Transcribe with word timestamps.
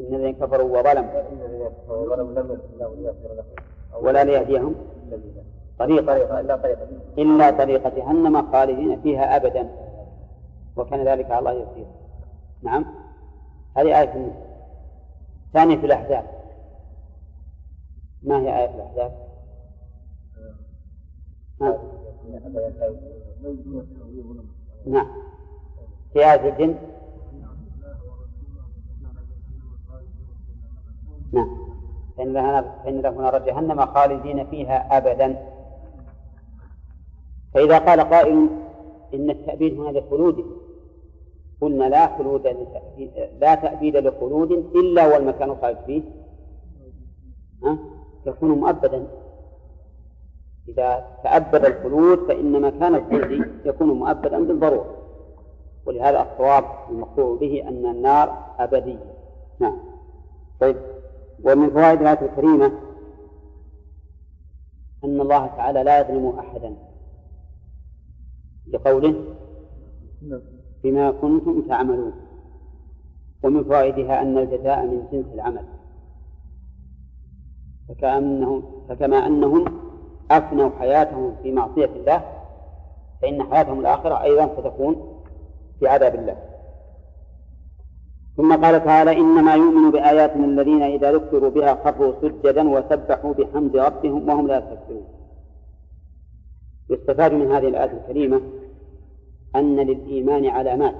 إن 0.00 0.14
الذين 0.14 0.34
كفروا 0.34 0.78
وظلموا 0.78 1.22
ولا 4.02 4.24
ليهديهم 4.24 4.74
طريقة 5.78 6.40
إلا 7.18 7.50
طريقة 7.50 7.88
جهنم 7.88 8.52
خالدين 8.52 9.00
فيها 9.00 9.36
أبدا. 9.36 9.68
وكان 10.76 11.08
ذلك 11.08 11.30
على 11.30 11.38
الله 11.38 11.52
يصير 11.52 11.86
نعم. 12.62 12.84
هذه 13.76 14.00
آية 14.00 14.14
النساء 14.14 14.52
ثانية 15.52 15.76
في 15.76 15.86
الأحزاب. 15.86 16.24
ما 18.22 18.38
هي 18.40 18.58
آية 18.58 18.74
الأحزاب؟ 18.74 19.12
نعم. 24.86 25.06
في 26.12 26.18
آية 26.18 26.48
الجن. 26.48 26.74
نعم. 31.32 31.72
فإن 32.16 33.00
له 33.00 33.10
نار 33.10 33.38
جهنم 33.38 33.86
خالدين 33.86 34.46
فيها 34.46 34.98
أبدا. 34.98 35.46
فإذا 37.54 37.78
قال 37.78 38.00
قائل 38.00 38.48
إن 39.14 39.30
التأبيد 39.30 39.80
هنا 39.80 39.98
لخلود 39.98 40.44
قلنا 41.60 41.84
لا 41.84 42.16
خلود 42.18 42.46
لا 43.40 43.54
تأبيد 43.54 43.96
لخلود 43.96 44.52
إلا 44.52 45.06
والمكان 45.06 45.56
خالد 45.56 45.78
فيه. 45.86 46.02
ها؟ 47.64 47.78
يكون 48.26 48.50
مؤبدا. 48.50 49.06
إذا 50.68 51.06
تأبد 51.24 51.64
الخلود 51.64 52.18
فإن 52.18 52.60
مكان 52.60 52.94
الخلد 52.94 53.50
يكون 53.64 53.88
مؤبدا 53.88 54.44
بالضرورة. 54.44 54.96
ولهذا 55.86 56.22
الصواب 56.22 56.64
المقطوع 56.90 57.36
به 57.36 57.68
أن 57.68 57.86
النار 57.86 58.54
أبدية. 58.58 59.14
نعم. 59.60 59.78
طيب. 60.60 60.76
ومن 61.44 61.70
فوائد 61.70 62.00
الآية 62.00 62.26
الكريمة 62.26 62.72
أن 65.04 65.20
الله 65.20 65.46
تعالى 65.46 65.82
لا 65.82 66.00
يظلم 66.00 66.38
أحدا. 66.38 66.76
بقوله 68.66 69.24
بما 70.84 71.10
كنتم 71.10 71.62
تعملون. 71.68 72.12
ومن 73.42 73.64
فوائدها 73.64 74.22
أن 74.22 74.38
الجزاء 74.38 74.86
من 74.86 75.08
جنس 75.12 75.26
العمل. 75.34 75.64
فكأنهم 77.88 78.62
فكما 78.88 79.26
أنهم 79.26 79.64
أفنوا 80.30 80.70
حياتهم 80.78 81.36
في 81.42 81.52
معصية 81.52 81.84
الله 81.96 82.24
فإن 83.22 83.42
حياتهم 83.42 83.80
الآخرة 83.80 84.22
أيضا 84.22 84.60
ستكون 84.60 85.22
في 85.78 85.88
عذاب 85.88 86.14
الله. 86.14 86.51
ثم 88.36 88.64
قال 88.64 88.84
تعالى 88.84 89.12
إنما 89.12 89.54
يؤمن 89.54 89.90
بآياتنا 89.90 90.44
الذين 90.44 90.82
إذا 90.82 91.12
ذكروا 91.12 91.50
بها 91.50 91.74
خروا 91.84 92.12
سجدا 92.22 92.68
وسبحوا 92.68 93.34
بحمد 93.34 93.76
ربهم 93.76 94.28
وهم 94.28 94.46
لا 94.46 94.58
يستكبرون. 94.58 95.04
يستفاد 96.90 97.32
من 97.32 97.52
هذه 97.52 97.68
الآية 97.68 97.92
الكريمة 97.92 98.40
أن 99.56 99.76
للإيمان 99.76 100.46
علامات. 100.46 100.94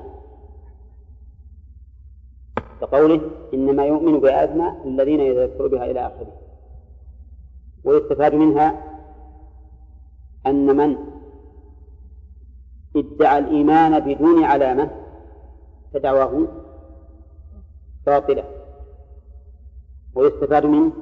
كقوله 2.81 3.21
إنما 3.55 3.85
يؤمن 3.85 4.21
بآياتنا 4.21 4.77
الذين 4.85 5.21
إذا 5.21 5.47
ذكروا 5.47 5.69
بها 5.69 5.91
إلى 5.91 6.01
آخره. 6.01 6.33
ويستفاد 7.85 8.35
منها 8.35 8.83
أن 10.47 10.77
من 10.77 10.97
ادعى 12.97 13.39
الإيمان 13.39 14.01
بدون 14.01 14.45
علامة 14.45 14.91
فدعواه 15.95 16.47
باطلة 18.07 18.45
ويستفاد 20.15 20.67
من 20.67 20.93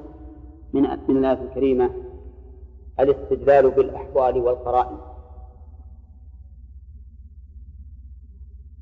من 0.72 0.86
الآية 0.86 1.42
الكريمة 1.42 1.90
الاستدلال 3.00 3.70
بالأحوال 3.70 4.38
والقرائن. 4.38 4.98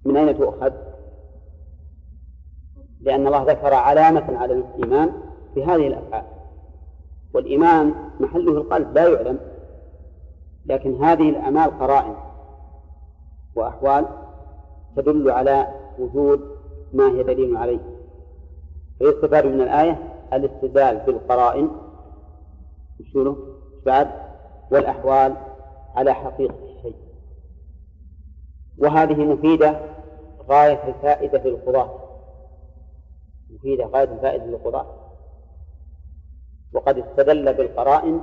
من 0.05 0.17
أين 0.17 0.39
تؤخذ؟ 0.39 0.73
لأن 3.01 3.27
الله 3.27 3.43
ذكر 3.43 3.75
علامة 3.75 4.39
على 4.39 4.55
الإيمان 4.55 5.13
في 5.55 5.65
هذه 5.65 5.87
الأفعال. 5.87 6.25
والإيمان 7.35 7.95
محله 8.21 8.53
القلب 8.53 8.95
لا 8.95 9.09
يعلم. 9.09 9.39
لكن 10.67 11.05
هذه 11.05 11.31
الأعمال 11.31 11.79
قرائن 11.79 12.15
وأحوال 13.55 14.07
تدل 14.97 15.31
على 15.31 15.69
وجود 15.99 16.41
ما 16.93 17.09
هي 17.09 17.23
دليل 17.23 17.57
عليه. 17.57 17.98
فيستفاد 18.99 19.47
من 19.47 19.61
الآية 19.61 20.25
الاستدلال 20.33 20.99
بالقرائن. 20.99 21.71
وشنو 23.01 23.37
بعد؟ 23.87 24.11
والأحوال 24.71 25.37
على 25.95 26.15
حقيقة 26.15 26.55
الشيء. 26.65 26.97
وهذه 28.79 29.25
مفيدة 29.25 29.81
غاية 30.49 30.89
الفائدة 30.89 31.43
للقضاة. 31.45 31.99
مفيدة 33.51 33.87
غاية 33.87 34.13
الفائدة 34.13 34.45
للقضاة. 34.45 34.87
وقد 36.73 36.99
استدل 36.99 37.55
بالقرائن 37.55 38.21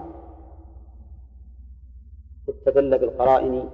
استدل 2.49 2.97
بالقرائن 2.99 3.69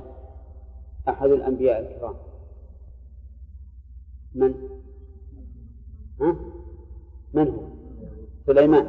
أحد 1.10 1.30
الأنبياء 1.30 1.80
الكرام. 1.80 2.16
من؟ 4.36 4.54
ها؟ 6.22 6.61
من 7.34 7.48
هو؟ 7.48 7.62
سليمان. 8.48 8.88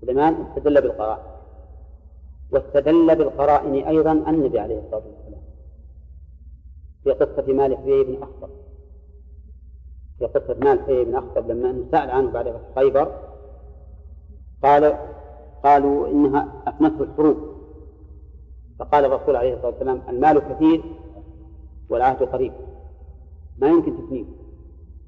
سليمان 0.00 0.34
استدل 0.34 0.80
بالقرائن. 0.80 1.22
واستدل 2.52 3.16
بالقرائن 3.16 3.74
أيضا 3.74 4.12
النبي 4.12 4.58
عليه 4.58 4.78
الصلاة 4.78 5.02
والسلام. 5.06 5.42
في 7.04 7.12
قصة 7.12 7.52
مالك 7.52 7.78
بن 7.78 8.22
أخطب. 8.22 8.50
في 10.18 10.26
قصة 10.26 10.56
مالك 10.60 10.90
بن 10.90 11.14
أخطب 11.14 11.50
لما 11.50 11.84
سأل 11.90 12.10
عنه 12.10 12.30
بعد 12.30 12.60
خيبر 12.74 13.12
قال 14.62 14.96
قالوا 15.64 16.08
إنها 16.08 16.62
أفنته 16.66 17.02
الحروب. 17.02 17.36
فقال 18.78 19.04
الرسول 19.04 19.36
عليه 19.36 19.54
الصلاة 19.54 19.70
والسلام 19.70 20.02
المال 20.08 20.38
كثير 20.38 20.82
والعهد 21.90 22.22
قريب. 22.22 22.52
ما 23.58 23.68
يمكن 23.68 23.96
تفنيه 23.96 24.45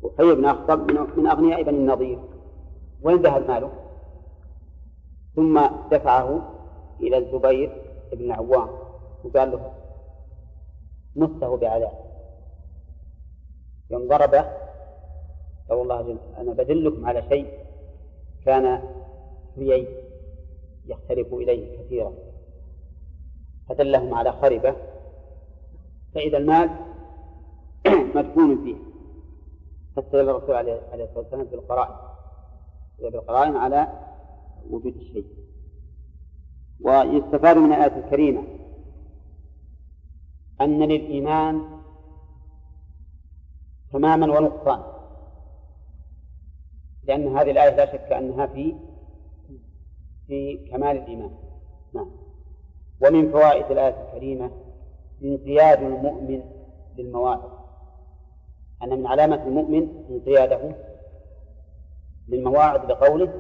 وحي 0.03 0.35
بن 0.35 0.45
أخطب 0.45 0.91
من 0.91 1.27
أغنياء 1.27 1.63
بني 1.63 1.79
النضير. 1.79 2.19
وين 3.03 3.23
ذهب 3.23 3.51
ماله؟ 3.51 3.73
ثم 5.37 5.61
دفعه 5.91 6.55
إلى 7.01 7.19
الزبير 7.19 7.83
بن 8.13 8.25
العوام 8.25 8.69
وقال 9.25 9.51
له 9.51 9.73
مسه 11.17 11.57
بعذاب. 11.57 11.93
يوم 13.91 14.09
ضربه 14.09 14.45
قال 15.69 15.81
الله 15.83 16.19
أنا 16.39 16.53
بدلكم 16.53 17.07
على 17.07 17.23
شيء 17.29 17.47
كان 18.47 18.83
حيي 19.57 19.89
يختلف 20.87 21.35
إليه 21.35 21.79
كثيرا. 21.79 22.13
فدلهم 23.69 24.15
على 24.15 24.33
خربة. 24.33 24.75
فإذا 26.15 26.39
المال 26.39 26.71
مدفون 28.15 28.65
فيه. 28.65 28.88
فاستدل 30.01 30.29
الرسول 30.31 30.55
عليه 30.55 30.75
الصلاة 30.75 31.19
والسلام 31.19 31.45
بالقرائن 31.45 31.95
بالقرائن 32.99 33.57
على 33.57 33.89
وجود 34.71 34.97
الشيء. 34.97 35.27
ويستفاد 36.81 37.57
من 37.57 37.73
الآية 37.73 38.05
الكريمة 38.05 38.43
أن 40.61 40.83
للإيمان 40.83 41.81
تماما 43.93 44.39
ونقصان. 44.39 44.83
لأن 47.05 47.37
هذه 47.37 47.51
الآية 47.51 47.77
لا 47.77 47.93
شك 47.93 48.13
أنها 48.13 48.47
في 48.47 48.75
في 50.27 50.69
كمال 50.71 50.97
الإيمان. 50.97 51.31
نعم. 51.95 52.11
ومن 53.01 53.33
فوائد 53.33 53.71
الآية 53.71 54.09
الكريمة 54.09 54.51
انقياد 55.23 55.83
المؤمن 55.83 56.43
للمواعظ 56.97 57.58
أن 58.83 58.99
من 58.99 59.07
علامة 59.07 59.47
المؤمن 59.47 60.05
انقياده 60.11 60.75
للمواعظ 62.29 62.87
بقوله 62.87 63.33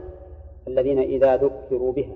الذين 0.68 0.98
إذا 0.98 1.36
ذكروا 1.36 1.92
بها. 1.92 2.14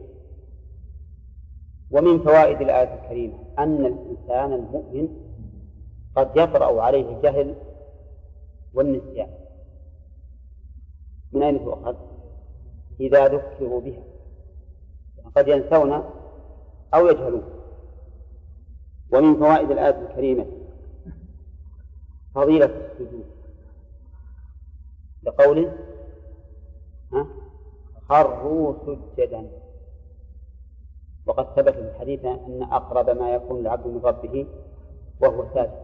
ومن 1.91 2.19
فوائد 2.19 2.61
الآية 2.61 2.95
الكريمة 2.95 3.35
أن 3.59 3.87
الإنسان 3.87 4.53
المؤمن 4.53 5.09
قد 6.17 6.31
يطرأ 6.37 6.83
عليه 6.83 7.17
الجهل 7.17 7.55
والنسيان. 8.75 9.29
من 11.33 11.43
أين 11.43 11.65
تؤخذ؟ 11.65 11.97
إذا 13.01 13.29
ذكروا 13.29 13.81
بها. 13.81 14.03
قد 15.37 15.49
ينسون 15.49 15.93
أو 16.95 17.07
يجهلون. 17.07 17.43
ومن 19.13 19.37
فوائد 19.37 19.71
الآية 19.71 20.09
الكريمة 20.09 20.47
فضيلة 22.35 22.67
السجود. 22.67 23.25
لقوله 25.23 25.73
خروا 28.09 28.75
سجدا. 28.87 29.51
وقد 31.27 31.47
ثبت 31.57 31.75
في 31.75 31.81
الحديث 31.81 32.25
أن 32.25 32.69
أقرب 32.73 33.11
ما 33.11 33.35
يكون 33.35 33.61
العبد 33.61 33.87
من 33.87 34.01
ربه 34.05 34.47
وهو 35.21 35.45
ساجد. 35.55 35.83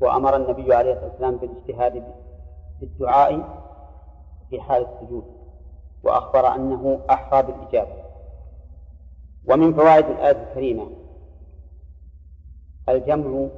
وأمر 0.00 0.36
النبي 0.36 0.74
عليه 0.74 0.92
الصلاة 0.92 1.10
والسلام 1.10 1.36
بالاجتهاد 1.36 2.04
بالدعاء 2.80 3.58
في 4.50 4.60
حال 4.60 4.86
السجود 4.86 5.24
وأخبر 6.02 6.54
أنه 6.54 7.00
أحرى 7.10 7.42
بالإجابة. 7.42 8.04
ومن 9.48 9.74
فوائد 9.74 10.04
الآية 10.04 10.42
الكريمة 10.42 10.90
الجمع 12.88 13.48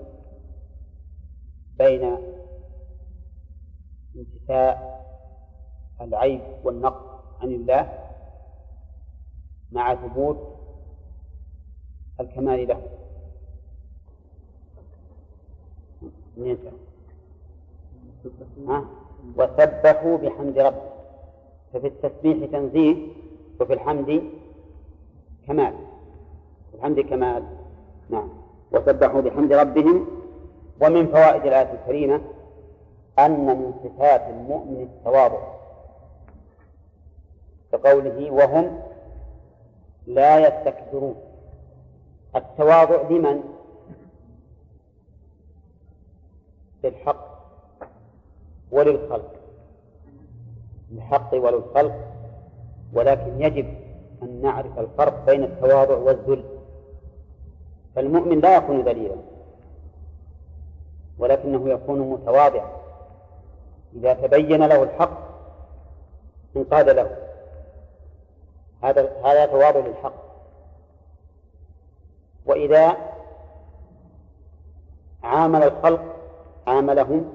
بين 1.80 2.18
انتفاء 4.16 5.00
العيب 6.00 6.40
والنقص 6.64 7.06
عن 7.40 7.48
الله 7.48 7.98
مع 9.72 9.94
ثبوت 9.94 10.38
الكمال 12.20 12.68
له. 12.68 12.82
ها؟ 18.68 18.84
وسبحوا 19.36 20.16
بحمد 20.16 20.58
ربهم 20.58 20.90
ففي 21.72 21.86
التسبيح 21.86 22.50
تنزيه 22.52 22.96
وفي 23.60 23.72
الحمد 23.72 24.22
كمال. 25.46 25.74
الحمد 26.74 27.00
كمال. 27.00 27.44
نعم. 28.10 28.28
وسبحوا 28.72 29.20
بحمد 29.20 29.52
ربهم 29.52 30.19
ومن 30.80 31.06
فوائد 31.06 31.46
الآية 31.46 31.72
الكريمة 31.72 32.20
أن 33.18 33.46
من 33.46 33.74
صفات 33.84 34.22
المؤمن 34.28 34.82
التواضع 34.82 35.60
كقوله 37.72 38.30
وهم 38.30 38.80
لا 40.06 40.38
يستكبرون. 40.38 41.14
التواضع 42.36 43.02
لمن؟ 43.10 43.40
للحق 46.84 47.26
وللخلق. 48.72 49.34
للحق 50.90 51.34
وللخلق 51.34 51.94
ولكن 52.92 53.42
يجب 53.42 53.74
أن 54.22 54.42
نعرف 54.42 54.78
الفرق 54.78 55.26
بين 55.26 55.44
التواضع 55.44 55.96
والذل. 55.96 56.44
فالمؤمن 57.94 58.40
لا 58.40 58.56
يكون 58.56 58.80
ذليلا. 58.80 59.16
ولكنه 61.20 61.70
يكون 61.70 61.98
متواضعا. 61.98 62.70
إذا 63.96 64.12
تبين 64.12 64.66
له 64.66 64.82
الحق 64.82 65.18
انقاد 66.56 66.88
له. 66.88 67.16
هذا 68.82 69.10
هذا 69.24 69.46
تواضع 69.46 69.80
للحق. 69.80 70.12
وإذا 72.46 72.96
عامل 75.22 75.62
الخلق 75.62 76.02
عاملهم 76.66 77.32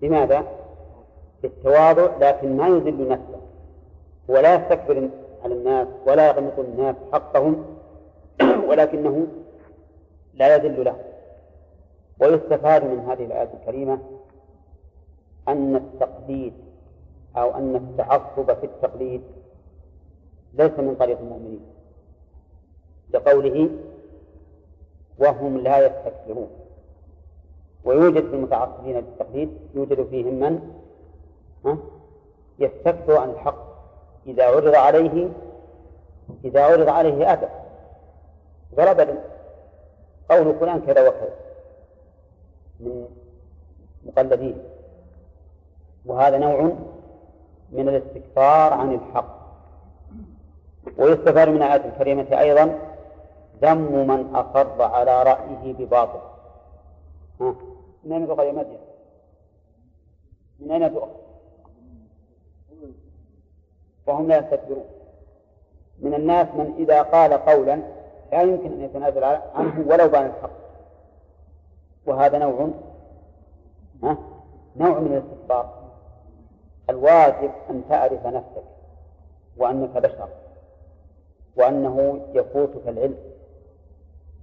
بماذا؟ 0.00 0.44
بالتواضع 1.42 2.08
لكن 2.20 2.56
ما 2.56 2.68
يذل 2.68 3.08
نفسه. 3.08 3.40
ولا 4.28 4.54
يستكبر 4.54 5.08
على 5.44 5.54
الناس 5.54 5.88
ولا 6.06 6.26
يغمط 6.26 6.58
الناس 6.58 6.96
حقهم 7.12 7.64
ولكنه 8.68 9.26
لا 10.34 10.54
يذل 10.54 10.84
له. 10.84 11.11
ويستفاد 12.20 12.84
من 12.84 12.98
هذه 12.98 13.24
الآية 13.24 13.50
الكريمة 13.60 13.98
أن 15.48 15.76
التقليد 15.76 16.52
أو 17.36 17.54
أن 17.54 17.76
التعصب 17.76 18.54
في 18.54 18.66
التقليد 18.66 19.22
ليس 20.54 20.78
من 20.78 20.94
طريق 20.94 21.18
المؤمنين 21.18 21.60
لقوله 23.10 23.70
وهم 25.18 25.58
لا 25.58 25.86
يستكبرون. 25.86 26.50
ويوجد 27.84 28.28
في 28.28 28.34
المتعصبين 28.34 29.00
بالتقليد 29.00 29.58
يوجد 29.74 30.06
فيهم 30.06 30.34
من؟ 30.34 30.60
ها؟ 31.64 31.78
يستكبر 32.58 33.16
عن 33.16 33.30
الحق. 33.30 33.72
إذا 34.26 34.44
عرض 34.44 34.74
عليه 34.74 35.28
إذا 36.44 36.64
عرض 36.64 36.88
عليه 36.88 37.32
أبى 37.32 37.46
ضرب 38.74 39.18
قول 40.30 40.54
فلان 40.54 40.80
كذا 40.80 41.08
وكذا. 41.08 41.41
من 42.82 43.08
مقلدين. 44.06 44.58
وهذا 46.06 46.38
نوع 46.38 46.72
من 47.72 47.88
الاستكبار 47.88 48.72
عن 48.72 48.94
الحق. 48.94 49.42
ويستفاد 50.98 51.48
من 51.48 51.56
الآية 51.56 51.84
الكريمة 51.84 52.40
أيضا 52.40 52.78
ذم 53.62 54.06
من 54.06 54.34
أصر 54.34 54.82
على 54.82 55.22
رأيه 55.22 55.72
بباطل. 55.72 56.20
من 58.04 58.12
أين 58.12 58.26
تؤخذ 58.26 58.44
يا؟ 58.44 58.52
من 60.60 60.70
أين 60.70 60.94
تؤخذ؟ 60.94 61.08
وهم 64.06 64.28
لا 64.28 64.38
يستكبرون. 64.38 64.84
من 65.98 66.14
الناس 66.14 66.46
من 66.54 66.74
إذا 66.78 67.02
قال 67.02 67.32
قولا 67.32 67.82
لا 68.32 68.42
يمكن 68.42 68.72
أن 68.72 68.82
يتنازل 68.82 69.24
عنه 69.24 69.84
ولو 69.86 70.08
بان 70.08 70.26
الحق. 70.26 70.61
وهذا 72.06 72.38
نوع 72.38 72.68
ها؟ 74.02 74.16
نوع 74.76 74.98
من 74.98 75.12
الاستكبار 75.12 75.82
الواجب 76.90 77.50
أن 77.70 77.82
تعرف 77.88 78.26
نفسك 78.26 78.64
وأنك 79.56 79.90
بشر 79.90 80.28
وأنه 81.56 82.20
يفوتك 82.34 82.88
العلم 82.88 83.16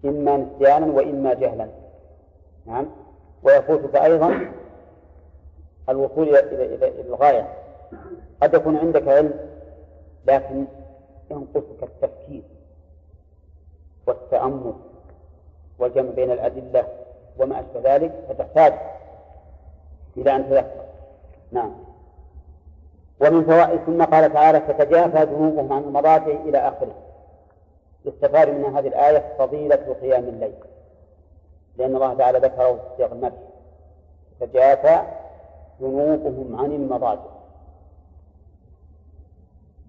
إما 0.05 0.37
نسيانا 0.37 0.85
وإما 0.85 1.33
جهلا. 1.33 1.69
نعم؟ 2.65 2.85
ويفوتك 3.43 3.95
أيضا 3.95 4.51
الوصول 5.89 6.35
إلى 6.35 6.75
إلى 6.75 7.01
الغاية. 7.01 7.53
قد 8.41 8.53
يكون 8.53 8.77
عندك 8.77 9.07
علم 9.07 9.33
لكن 10.27 10.65
ينقصك 11.31 11.83
التفكير 11.83 12.43
والتأمل 14.07 14.73
والجمع 15.79 16.09
بين 16.09 16.31
الأدلة 16.31 16.87
وما 17.39 17.59
أشبه 17.59 17.95
ذلك 17.95 18.13
فتحتاج 18.29 18.73
إلى 20.17 20.35
أن 20.35 20.49
تذكر. 20.49 20.85
نعم. 21.51 21.71
ومن 23.21 23.45
فوائد 23.45 23.79
ثم 23.79 24.03
قال 24.03 24.33
تعالى 24.33 24.59
تتجافى 24.59 25.25
جنوبهم 25.25 25.73
عن 25.73 25.81
المضاجع 25.81 26.31
إلى 26.31 26.57
آخره. 26.57 26.95
يستفاد 28.05 28.49
من 28.49 28.75
هذه 28.75 28.87
الآية 28.87 29.35
فضيلة 29.39 29.95
قيام 30.01 30.23
الليل. 30.23 30.55
لأن 31.77 31.95
الله 31.95 32.13
تعالى 32.13 32.39
ذكره 32.39 32.73
في 32.73 32.79
سياق 32.97 33.11
المدح 33.11 33.37
تتجافى 34.39 35.01
جنوبهم 35.81 36.55
عن 36.59 36.71
المضاجع 36.71 37.39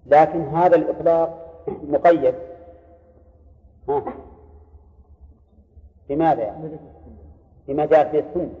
لكن 0.05 0.41
هذا 0.47 0.75
الإطلاق 0.75 1.37
مقيد. 1.67 2.35
ها. 3.89 4.03
بماذا 6.09 6.43
يعني؟ 6.43 6.77
بما 7.67 7.85
جاء 7.85 8.09
في 8.11 8.19
السنة 8.19 8.53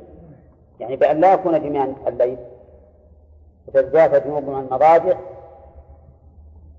يعني 0.79 0.95
بأن 0.95 1.19
لا 1.19 1.33
يكون 1.33 1.63
جميعا 1.63 1.95
الليل. 2.07 2.37
وتتجافى 3.67 4.19
جنوبهم 4.19 4.55
عن 4.55 4.63
المضاجع 4.63 5.17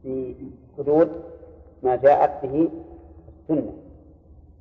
في 0.02 0.34
حدود 0.78 1.22
ما 1.82 1.96
جاءت 1.96 2.46
به 2.46 2.68
السنة. 3.28 3.72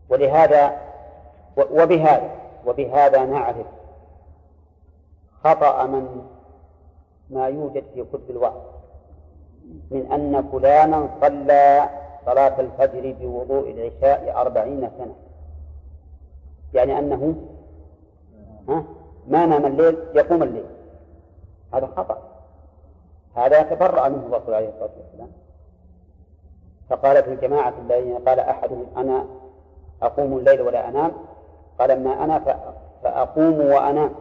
ولهذا 0.10 0.78
وبهذا 1.58 2.32
وبهذا 2.66 3.26
نعرف 3.26 3.68
خطأ 5.44 5.86
من 5.86 6.26
ما 7.30 7.48
يوجد 7.48 7.84
في 7.94 8.04
كتب 8.04 8.30
الوعظ 8.30 8.62
من 9.92 10.12
أن 10.12 10.50
فلانا 10.52 11.10
صلى 11.22 11.90
صلاة 12.26 12.60
الفجر 12.60 13.16
بوضوء 13.20 13.72
العشاء 13.72 14.34
أربعين 14.42 14.90
سنة. 14.98 15.16
يعني 16.74 17.00
أنه 17.00 17.36
ما 19.28 19.46
نام 19.46 19.66
الليل 19.66 19.98
يقوم 20.16 20.44
الليل. 20.44 20.66
هذا 21.74 21.86
خطأ. 21.86 22.18
هذا 23.36 23.60
يتبرأ 23.60 24.10
منه 24.10 24.26
الرسول 24.26 24.54
عليه 24.54 24.70
الصلاة 24.70 24.90
والسلام. 24.98 25.32
فقال 26.90 27.24
في 27.24 27.34
الجماعة 27.34 27.74
الذين 27.86 28.18
قال 28.18 28.40
أحدهم 28.40 28.86
أنا 28.98 29.26
أقوم 30.02 30.38
الليل 30.38 30.62
ولا 30.62 30.90
أنام؟ 30.90 31.12
قال 31.80 31.92
أما 31.92 32.24
أنا 32.24 32.40
فأقوم 33.04 33.62
وأنام. 33.62 34.12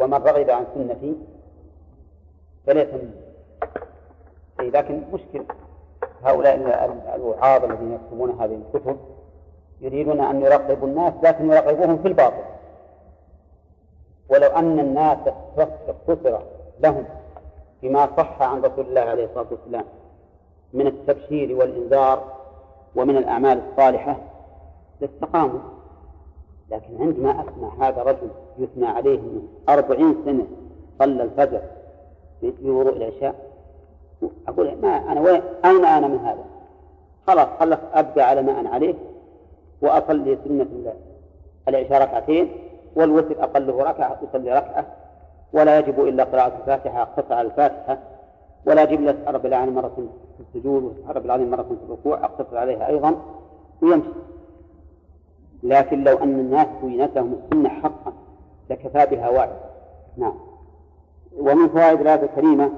ومن 0.00 0.14
رغب 0.14 0.50
عن 0.50 0.64
سنتي 0.74 1.16
فليس 2.66 2.88
مني. 2.88 3.30
لكن 4.70 5.02
مشكل 5.12 5.44
هؤلاء 6.24 6.54
الوعاظ 7.14 7.64
الذين 7.64 7.92
يكتبون 7.92 8.30
هذه 8.30 8.54
الكتب 8.74 8.96
يريدون 9.80 10.20
أن 10.20 10.42
يرغبوا 10.42 10.88
الناس 10.88 11.14
لكن 11.22 11.52
يرغبوهم 11.52 11.98
في 11.98 12.08
الباطل. 12.08 12.42
ولو 14.28 14.48
أن 14.48 14.78
الناس 14.80 15.18
اقتصر 15.88 16.38
لهم 16.80 17.04
بما 17.82 18.08
صح 18.16 18.42
عن 18.42 18.60
رسول 18.60 18.86
الله 18.86 19.00
عليه 19.00 19.24
الصلاة 19.24 19.46
والسلام 19.50 19.84
من 20.72 20.86
التبشير 20.86 21.56
والإنذار 21.56 22.24
ومن 22.96 23.16
الأعمال 23.16 23.62
الصالحة 23.70 24.16
لاستقاموا. 25.00 25.60
لكن 26.70 27.00
عندما 27.00 27.30
أسمع 27.30 27.88
هذا 27.88 28.02
رجل 28.02 28.30
يثنى 28.58 28.86
عليه 28.86 29.18
من 29.18 29.48
أربعين 29.68 30.16
سنة 30.24 30.46
صلى 30.98 31.22
الفجر 31.22 31.60
في 32.40 32.70
وضوء 32.70 32.96
العشاء 32.96 33.34
أقول 34.48 34.76
ما 34.82 35.12
أنا 35.12 35.20
وين؟ 35.20 35.42
أين 35.64 35.84
أنا 35.84 36.08
من 36.08 36.18
هذا؟ 36.18 36.44
خلاص 37.26 37.48
خلص 37.60 37.78
أبقى 37.94 38.22
على 38.28 38.42
ما 38.42 38.60
أنا 38.60 38.70
عليه. 38.70 38.94
وأصلي 39.82 40.38
سنة 40.44 40.66
العشاء 41.68 42.02
ركعتين 42.02 42.52
والوتر 42.96 43.44
أقله 43.44 43.82
ركعة 43.82 44.20
أصلي 44.30 44.52
ركعة 44.52 44.86
ولا 45.52 45.78
يجب 45.78 46.00
إلا 46.00 46.24
قراءة 46.24 46.56
الفاتحة 46.60 47.02
أقتصر 47.02 47.34
على 47.34 47.48
الفاتحة 47.48 47.98
ولا 48.66 48.84
سبحان 48.84 49.34
رب 49.34 49.46
العالمين 49.46 49.74
مرة 49.74 49.92
في 50.36 50.42
السجود 50.48 51.04
رب 51.08 51.24
العالمين 51.24 51.50
مرة 51.50 51.62
في 51.62 51.74
الركوع 51.84 52.24
أقتصر 52.24 52.58
عليها 52.58 52.86
أيضا 52.88 53.14
ويمشي. 53.82 54.08
لكن 55.62 56.04
لو 56.04 56.18
أن 56.18 56.40
الناس 56.40 56.66
بينتهم 56.82 57.34
السنة 57.44 57.68
حقا 57.68 58.12
لكفى 58.70 59.06
بها 59.16 59.28
واحد 59.28 59.56
نعم. 60.16 60.34
ومن 61.38 61.68
فوائد 61.68 62.00
الآية 62.00 62.22
الكريمة 62.22 62.72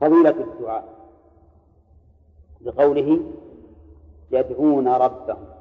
فضيلة 0.00 0.30
الدعاء 0.30 0.84
بقوله 2.60 3.20
يدعون 4.30 4.88
ربهم. 4.88 5.53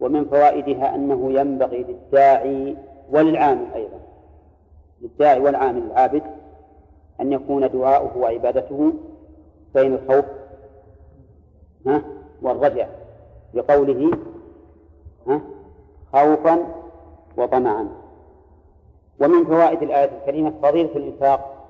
ومن 0.00 0.24
فوائدها 0.24 0.94
أنه 0.94 1.32
ينبغي 1.32 1.82
للداعي 1.82 2.76
وللعامل 3.10 3.66
أيضا. 3.74 4.00
للداعي 5.00 5.40
والعامل 5.40 5.82
العابد 5.82 6.22
أن 7.20 7.32
يكون 7.32 7.68
دعاؤه 7.68 8.18
وعبادته 8.18 8.92
بين 9.74 9.94
الخوف 9.94 10.24
والرجع 12.42 12.86
لقوله 13.54 14.10
خوفا 16.12 16.58
وطمعا. 17.36 17.88
ومن 19.20 19.44
فوائد 19.44 19.82
الآية 19.82 20.18
الكريمة 20.18 20.52
فضيلة 20.62 20.96
الإنفاق 20.96 21.68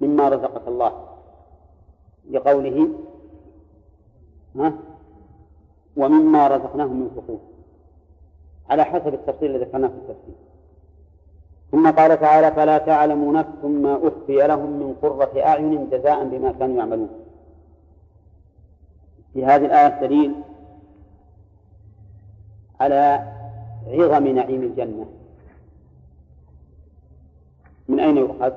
مما 0.00 0.28
رزقك 0.28 0.68
الله 0.68 0.92
لقوله 2.30 2.88
ومما 5.96 6.48
رزقناهم 6.48 7.02
ينفقون 7.02 7.40
على 8.70 8.84
حسب 8.84 9.14
التفصيل 9.14 9.50
الذي 9.50 9.64
ذكرناه 9.64 9.88
في 9.88 9.94
التفسير 9.94 10.34
ثم 11.74 11.90
قال 11.90 12.20
تعالى 12.20 12.52
فلا 12.52 12.78
تعلم 12.78 13.32
نفس 13.36 13.64
ما 13.64 13.94
أخفي 13.94 14.46
لهم 14.46 14.70
من 14.70 14.94
قرة 15.02 15.42
أعين 15.42 15.90
جزاء 15.90 16.24
بما 16.24 16.52
كانوا 16.52 16.76
يعملون. 16.76 17.08
في 19.32 19.44
هذه 19.44 19.66
الآية 19.66 20.00
دليل 20.00 20.34
على 22.80 23.32
عظم 23.86 24.26
نعيم 24.26 24.62
الجنة. 24.62 25.06
من 27.88 28.00
أين 28.00 28.16
يؤخذ؟ 28.16 28.52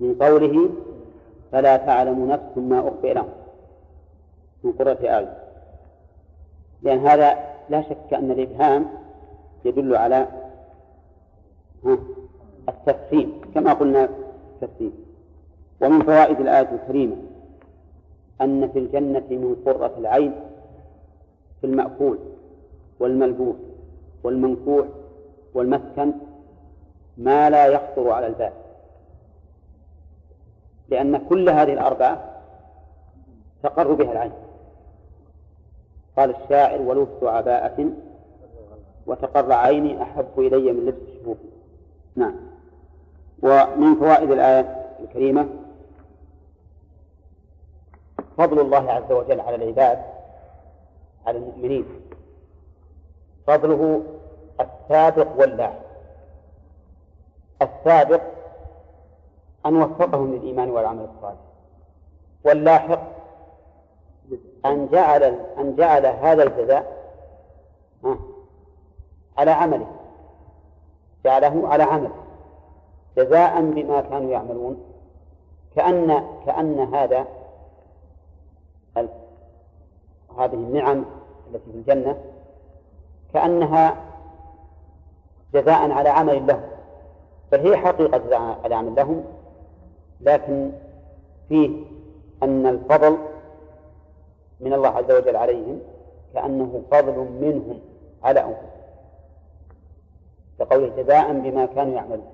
من 0.00 0.14
قوله 0.14 0.70
فلا 1.52 1.76
تعلم 1.76 2.28
نفس 2.30 2.58
ما 2.58 2.88
أخفي 2.88 3.14
لهم 3.14 3.28
من 4.64 4.72
قرة 4.72 4.98
أعين. 5.04 5.28
لأن 6.82 7.06
هذا 7.06 7.55
لا 7.70 7.82
شك 7.82 8.14
أن 8.14 8.30
الإبهام 8.30 8.86
يدل 9.64 9.96
على 9.96 10.28
التفصيل 12.68 13.32
كما 13.54 13.72
قلنا 13.72 14.08
التفصيل 14.54 14.92
ومن 15.80 16.02
فوائد 16.02 16.40
الآية 16.40 16.68
الكريمة 16.72 17.16
أن 18.40 18.68
في 18.68 18.78
الجنة 18.78 19.24
من 19.30 19.56
قرة 19.66 19.92
العين 19.98 20.32
في 21.60 21.66
المأكول 21.66 22.18
والملبوس 23.00 23.56
والمنكوح 24.24 24.86
والمسكن 25.54 26.12
ما 27.18 27.50
لا 27.50 27.66
يخطر 27.66 28.10
على 28.10 28.26
البال 28.26 28.52
لأن 30.88 31.18
كل 31.28 31.48
هذه 31.48 31.72
الأربعة 31.72 32.24
تقر 33.62 33.92
بها 33.92 34.12
العين. 34.12 34.32
قال 36.16 36.36
الشاعر 36.42 36.82
ولبس 36.82 37.22
عباءة 37.22 37.90
وتقر 39.06 39.52
عيني 39.52 40.02
أحب 40.02 40.28
إلي 40.38 40.72
من 40.72 40.86
لبس 40.86 41.00
الشهوب 41.08 41.38
نعم. 42.16 42.34
ومن 43.42 43.94
فوائد 43.94 44.30
الآية 44.30 44.86
الكريمة 45.00 45.48
فضل 48.38 48.60
الله 48.60 48.92
عز 48.92 49.12
وجل 49.12 49.40
على 49.40 49.56
العباد 49.56 49.98
على 51.26 51.38
المؤمنين. 51.38 51.84
فضله 53.46 54.02
السابق 54.60 55.40
واللاحق 55.40 55.86
السابق 57.62 58.22
أن 59.66 59.76
وفقهم 59.76 60.34
للإيمان 60.34 60.70
والعمل 60.70 61.08
الصالح. 61.16 61.40
واللاحق 62.44 63.15
أن 64.72 64.88
جعل 64.92 65.22
أن 65.58 65.76
جعل 65.76 66.06
هذا 66.06 66.42
الجزاء 66.42 66.96
على 69.38 69.50
عمله. 69.50 69.86
جعله 71.24 71.68
على 71.68 71.82
عمله. 71.82 72.10
جزاء 73.16 73.60
بما 73.60 74.00
كانوا 74.00 74.30
يعملون. 74.30 74.84
كأن 75.76 76.24
كأن 76.46 76.94
هذا 76.94 77.26
هذه 80.38 80.54
النعم 80.54 81.04
التي 81.50 81.72
في 81.72 81.78
الجنة 81.78 82.16
كأنها 83.32 83.96
جزاء 85.54 85.90
على 85.90 86.08
عمل 86.08 86.46
لهم. 86.46 86.60
بل 87.52 87.60
هي 87.68 87.76
حقيقة 87.76 88.18
جزاء 88.18 88.58
على 88.64 88.74
عمل 88.74 88.94
لهم 88.94 89.24
لكن 90.20 90.72
فيه 91.48 91.84
أن 92.42 92.66
الفضل 92.66 93.18
من 94.60 94.72
الله 94.72 94.88
عز 94.88 95.10
وجل 95.10 95.36
عليهم 95.36 95.80
كأنه 96.34 96.82
فضل 96.90 97.16
منهم 97.40 97.78
على 98.22 98.40
أنفسهم. 98.40 98.76
كقوله 100.58 101.02
جزاء 101.02 101.32
بما 101.32 101.66
كانوا 101.66 101.94
يعملون. 101.94 102.26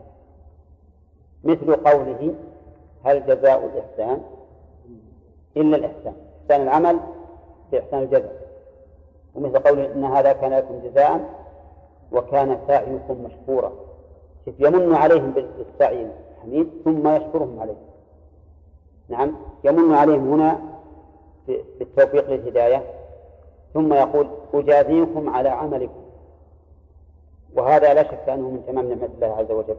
مثل 1.44 1.74
قوله 1.74 2.34
هل 3.04 3.26
جزاء 3.26 3.66
الإحسان؟ 3.66 4.22
إلا 5.56 5.76
الإحسان. 5.76 6.14
إحسان 6.42 6.62
العمل 6.62 7.00
بإحسان 7.72 8.02
الجزاء. 8.02 8.42
ومثل 9.34 9.58
قوله 9.58 9.92
إن 9.92 10.04
هذا 10.04 10.32
كان 10.32 10.52
لكم 10.52 10.80
جزاء 10.84 11.20
وكان 12.12 12.58
سعيكم 12.66 13.24
مشكورا. 13.24 13.72
يمن 14.58 14.94
عليهم 14.94 15.30
بالسعي 15.30 16.06
الحميد 16.36 16.68
ثم 16.84 17.08
يشكرهم 17.08 17.60
عليه. 17.60 17.76
نعم 19.08 19.36
يمن 19.64 19.94
عليهم 19.94 20.32
هنا 20.32 20.71
بالتوفيق 21.48 22.30
للهداية 22.30 22.84
ثم 23.74 23.92
يقول 23.92 24.28
أجازيكم 24.54 25.30
على 25.30 25.48
عملكم. 25.48 26.02
وهذا 27.54 27.94
لا 27.94 28.02
شك 28.02 28.28
أنه 28.28 28.50
من 28.50 28.64
تمام 28.66 28.88
نعمة 28.88 29.08
الله 29.14 29.36
عز 29.36 29.50
وجل. 29.50 29.76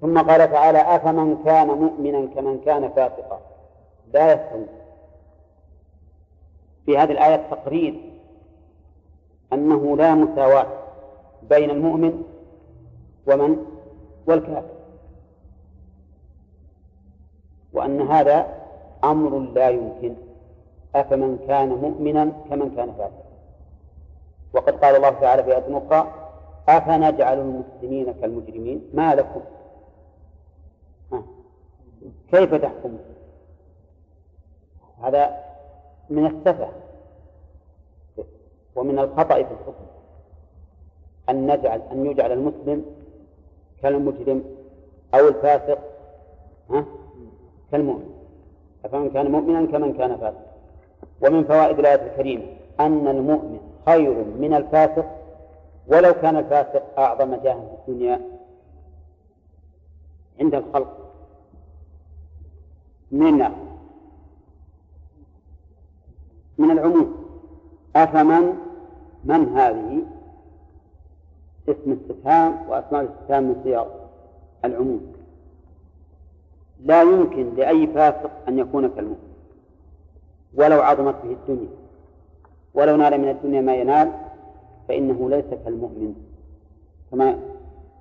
ثم 0.00 0.18
قال 0.18 0.52
تعالى 0.52 0.78
أفمن 0.78 1.44
كان 1.44 1.66
مؤمنا 1.66 2.26
كمن 2.34 2.60
كان 2.60 2.88
فاسقا. 2.88 3.40
لا 4.12 4.32
يستوي 4.32 4.66
في 6.86 6.98
هذه 6.98 7.12
الآية 7.12 7.36
تقرير 7.36 8.12
أنه 9.52 9.96
لا 9.96 10.14
مساواة 10.14 10.66
بين 11.42 11.70
المؤمن 11.70 12.22
ومن 13.26 13.66
والكافر 14.26 14.76
وأن 17.72 18.00
هذا 18.00 18.65
أمر 19.04 19.38
لا 19.38 19.68
يمكن. 19.68 20.14
أفمن 20.94 21.38
كان 21.48 21.68
مؤمنا 21.68 22.32
كمن 22.50 22.76
كان 22.76 22.92
فاسقا 22.92 23.26
وقد 24.52 24.84
قال 24.84 24.96
الله 24.96 25.10
تعالى 25.10 25.44
في 25.44 25.56
آية 25.56 25.78
أخرى 25.78 26.12
أفنجعل 26.68 27.38
المسلمين 27.38 28.12
كالمجرمين؟ 28.12 28.90
ما 28.94 29.14
لكم؟ 29.14 29.40
كيف 32.30 32.54
تحكمون 32.54 33.00
هذا 35.02 35.44
من 36.10 36.26
السفة 36.26 36.68
ومن 38.76 38.98
الخطأ 38.98 39.34
في 39.34 39.40
الحكم. 39.40 39.86
أن 41.28 41.46
نجعل 41.46 41.80
أن 41.92 42.06
يجعل 42.06 42.32
المسلم 42.32 42.84
كالمجرم 43.82 44.44
أو 45.14 45.28
الفاسق 45.28 45.78
ها 46.70 46.84
كالمؤمن. 47.72 48.15
فمن 48.88 49.10
كان 49.10 49.30
مؤمنا 49.30 49.66
كمن 49.66 49.92
كان 49.92 50.16
فاسقا. 50.16 50.46
ومن 51.22 51.44
فوائد 51.44 51.78
الآية 51.78 52.12
الكريمة 52.12 52.44
أن 52.80 53.08
المؤمن 53.08 53.60
خير 53.86 54.24
من 54.24 54.54
الفاسق 54.54 55.06
ولو 55.88 56.12
كان 56.12 56.36
الفاسق 56.36 56.98
أعظم 56.98 57.34
جاها 57.34 57.60
في 57.86 57.92
الدنيا 57.92 58.20
عند 60.40 60.54
الخلق. 60.54 61.12
من 63.10 63.50
من 66.58 66.70
العموم 66.70 67.26
أفمن 67.96 68.56
من 69.24 69.58
هذه؟ 69.58 70.02
اسم 71.68 71.92
استفهام 71.92 72.68
وأسماء 72.68 73.02
الاستفهام 73.02 73.42
من 73.44 73.60
صيغ 73.64 73.86
العموم. 74.64 75.15
لا 76.84 77.02
يمكن 77.02 77.54
لأي 77.54 77.86
فاسق 77.86 78.30
أن 78.48 78.58
يكون 78.58 78.88
كالمؤمن 78.88 79.32
ولو 80.54 80.82
عظمت 80.82 81.14
به 81.24 81.30
الدنيا 81.30 81.68
ولو 82.74 82.96
نال 82.96 83.20
من 83.20 83.28
الدنيا 83.28 83.60
ما 83.60 83.74
ينال 83.74 84.12
فإنه 84.88 85.30
ليس 85.30 85.44
كالمؤمن. 85.64 86.14
كما 87.10 87.38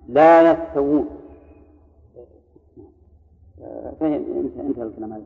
لا 0.07 0.51
يستوون. 0.51 1.09
انتهى 4.01 4.83
الكلام 4.83 5.13
هذا. 5.13 5.23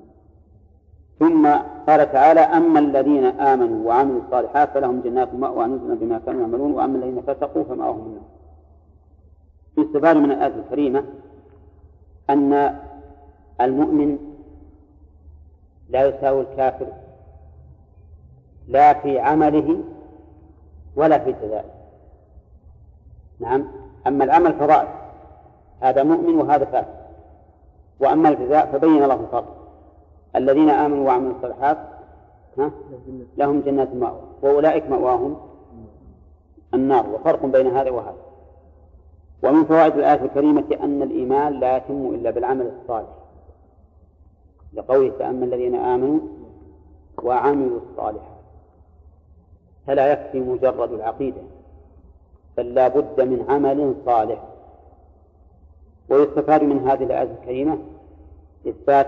ثم 1.19 1.47
قال 1.87 2.11
تعالى 2.11 2.39
أما 2.39 2.79
الذين 2.79 3.25
آمنوا 3.25 3.87
وعملوا 3.87 4.21
الصالحات 4.21 4.69
فلهم 4.69 5.01
جنات 5.01 5.33
مأوى 5.33 5.65
نزلا 5.65 5.95
بما 5.95 6.19
كانوا 6.25 6.41
يعملون 6.41 6.71
وأما 6.71 6.97
الذين 6.97 7.21
فسقوا 7.21 7.63
فمأواهم 7.63 7.99
النار 7.99 8.23
يستفاد 9.77 10.17
من 10.17 10.31
الآية 10.31 10.55
الكريمة 10.55 11.03
أن 12.29 12.79
المؤمن 13.61 14.17
لا 15.89 16.05
يساوي 16.05 16.41
الكافر 16.41 16.87
لا 18.67 18.93
في 18.93 19.19
عمله 19.19 19.79
ولا 20.95 21.19
في 21.19 21.31
جزائه 21.31 21.79
نعم. 23.39 23.67
أما 24.07 24.23
العمل 24.23 24.53
فضائل. 24.53 24.87
هذا 25.81 26.03
مؤمن 26.03 26.35
وهذا 26.35 26.65
كافر 26.65 26.93
وأما 27.99 28.29
الجزاء 28.29 28.65
فبين 28.65 29.03
الله 29.03 29.13
الفرق 29.13 29.55
الذين 30.35 30.69
آمنوا 30.69 31.07
وعملوا 31.07 31.33
الصالحات 31.35 31.77
لهم 33.37 33.61
جنات 33.61 33.95
مأوى 33.95 34.21
وأولئك 34.41 34.89
مأواهم 34.89 35.37
النار. 36.73 37.09
وفرق 37.09 37.45
بين 37.45 37.67
هذا 37.67 37.89
وهذا. 37.89 38.17
ومن 39.43 39.65
فوائد 39.65 39.93
الآية 39.93 40.21
الكريمة 40.25 40.65
أن 40.83 41.01
الإيمان 41.01 41.59
لا 41.59 41.77
يتم 41.77 42.09
إلا 42.13 42.31
بالعمل 42.31 42.71
الصالح. 42.81 43.18
لقوله 44.73 45.11
فأما 45.19 45.45
الذين 45.45 45.75
آمنوا 45.75 46.19
وعملوا 47.23 47.79
الصالحات 47.79 48.39
فلا 49.87 50.11
يكفي 50.11 50.39
مجرد 50.39 50.91
العقيدة 50.91 51.41
بل 52.57 52.73
لا 52.73 52.87
بد 52.87 53.21
من 53.21 53.45
عمل 53.49 53.95
صالح. 54.05 54.43
ويستفاد 56.09 56.63
من 56.63 56.87
هذه 56.87 57.03
الآية 57.03 57.31
الكريمة 57.31 57.77
إثبات 58.67 59.07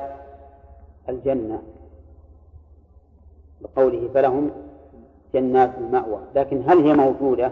الجنة 1.10 1.62
بقوله 3.62 4.10
فلهم 4.13 4.51
جنات 5.34 5.77
المأوى. 5.77 6.20
لكن 6.36 6.63
هل 6.68 6.77
هي 6.88 6.94
موجودة؟ 6.94 7.51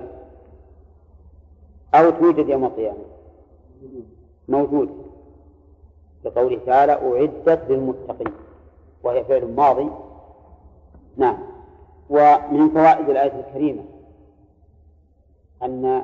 أو 1.95 2.09
توجد 2.09 2.49
يوم 2.49 2.65
القيامة؟ 2.65 3.03
موجودة 4.49 4.91
لقوله 6.25 6.59
تعالى 6.65 6.91
أعدت 6.91 7.61
للمتقين 7.69 8.33
وهي 9.03 9.23
فعل 9.23 9.45
ماضي. 9.45 9.89
نعم. 11.17 11.37
ومن 12.09 12.69
فوائد 12.69 13.09
الآية 13.09 13.39
الكريمة 13.39 13.83
أن 15.63 16.03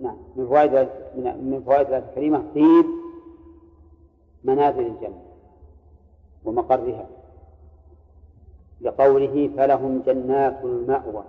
نعم 0.00 0.16
من 0.36 0.46
فوائد 0.46 0.88
من 1.16 1.62
فوائد 1.66 1.86
الآية 1.86 2.04
الكريمة 2.10 2.44
طيب 2.54 2.86
منازل 4.44 4.86
الجنة 4.86 5.22
ومقرها 6.44 7.06
لقوله 8.80 9.50
فلهم 9.56 10.02
جنات 10.06 10.64
المأوى. 10.64 11.24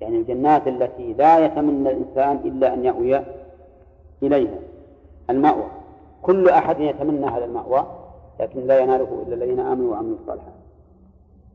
يعني 0.00 0.16
الجنات 0.16 0.68
التي 0.68 1.12
لا 1.12 1.44
يتمنى 1.44 1.90
الإنسان 1.90 2.36
إلا 2.36 2.74
أن 2.74 2.84
يأوي 2.84 3.22
إليها. 4.22 4.58
المأوى. 5.30 5.66
كل 6.22 6.48
أحد 6.48 6.80
يتمنى 6.80 7.26
هذا 7.26 7.44
المأوى 7.44 7.86
لكن 8.40 8.66
لا 8.66 8.78
يناله 8.78 9.24
إلا 9.26 9.34
الذين 9.34 9.60
آمنوا 9.60 9.92
وعملوا 9.92 10.16
الصالحات. 10.22 10.54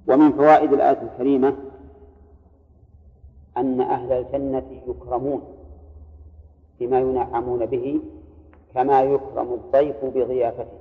ومن 0.07 0.31
فوائد 0.31 0.73
الآية 0.73 1.01
الكريمة 1.01 1.55
أن 3.57 3.81
أهل 3.81 4.11
الجنة 4.11 4.63
يكرمون 4.87 5.41
بما 6.79 6.99
ينعمون 6.99 7.65
به 7.65 7.99
كما 8.73 9.03
يكرم 9.03 9.53
الضيف 9.53 10.05
بضيافته. 10.05 10.77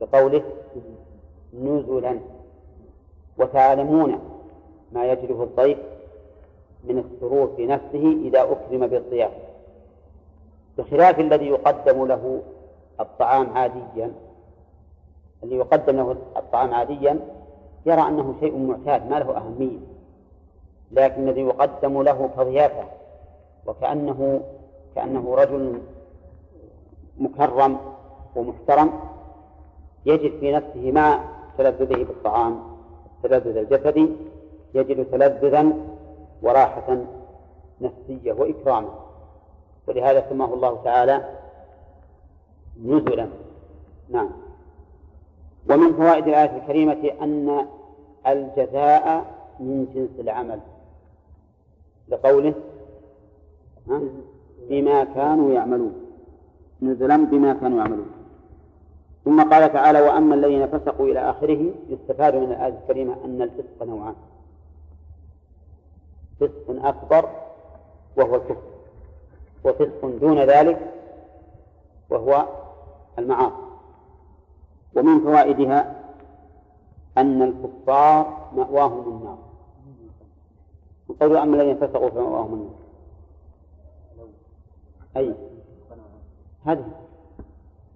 بقوله 0.00 0.42
نزلا 1.54 2.18
وتعلمون 3.38 4.18
ما 4.92 5.12
يجده 5.12 5.42
الضيف 5.42 5.78
من 6.84 6.98
السرور 6.98 7.52
في 7.56 7.66
نفسه 7.66 8.16
إذا 8.24 8.42
أكرم 8.42 8.86
بالضيافة. 8.86 9.51
بخلاف 10.78 11.20
الذي 11.20 11.46
يقدم 11.46 12.06
له 12.06 12.42
الطعام 13.00 13.56
عاديا 13.56 14.12
الذي 15.44 15.56
يقدم 15.56 15.96
له 15.96 16.16
الطعام 16.36 16.74
عاديا 16.74 17.18
يرى 17.86 18.08
أنه 18.08 18.34
شيء 18.40 18.58
معتاد 18.58 19.10
ما 19.10 19.18
له 19.18 19.36
أهمية. 19.36 19.78
لكن 20.92 21.28
الذي 21.28 21.40
يقدم 21.40 22.02
له 22.02 22.30
كضيافة 22.36 22.84
وكأنه 23.66 24.40
كأنه 24.94 25.34
رجل 25.34 25.80
مكرم 27.18 27.78
ومحترم 28.36 28.90
يجد 30.06 30.38
في 30.40 30.52
نفسه 30.52 30.92
مع 30.92 31.20
تلذذه 31.58 32.04
بالطعام 32.04 32.60
التلذذ 33.24 33.56
الجسدي 33.56 34.08
يجد 34.74 35.10
تلذذا 35.10 35.72
وراحة 36.42 36.96
نفسية 37.80 38.32
وإكراما. 38.32 38.88
ولهذا 39.86 40.26
سماه 40.30 40.54
الله 40.54 40.80
تعالى 40.84 41.28
نزلا. 42.84 43.28
نعم. 44.08 44.30
ومن 45.70 45.92
فوائد 45.92 46.28
الآية 46.28 46.56
الكريمة 46.56 47.10
أن 47.22 47.66
الجزاء 48.26 49.24
من 49.60 49.86
جنس 49.94 50.20
العمل. 50.20 50.60
لقوله 52.08 52.54
بما 54.68 55.04
كانوا 55.04 55.52
يعملون. 55.52 55.94
نزلا 56.82 57.16
بما 57.16 57.52
كانوا 57.52 57.78
يعملون. 57.78 58.10
ثم 59.24 59.50
قال 59.50 59.72
تعالى 59.72 60.00
وأما 60.00 60.34
الذين 60.34 60.66
فسقوا 60.66 61.06
إلى 61.06 61.30
آخره 61.30 61.70
يستفاد 61.88 62.36
من 62.36 62.52
الآية 62.52 62.78
الكريمة 62.82 63.16
أن 63.24 63.42
الفسق 63.42 63.82
نوعان. 63.82 64.14
فسق 66.40 66.86
أكبر 66.86 67.28
وهو 68.16 68.34
الكفر. 68.34 68.71
وفسق 69.64 70.06
دون 70.20 70.38
ذلك 70.38 70.92
وهو 72.10 72.46
المعاصي. 73.18 73.62
ومن 74.96 75.20
فوائدها 75.20 76.02
أن 77.18 77.42
الكفار 77.42 78.50
مأواهم 78.56 79.08
النار. 79.08 79.38
وقالوا 81.08 81.42
أما 81.42 81.56
الذين 81.56 81.76
فسقوا 81.76 82.10
فمأواهم 82.10 82.54
النار. 82.54 82.74
أي 85.16 85.34
هذه. 86.64 86.84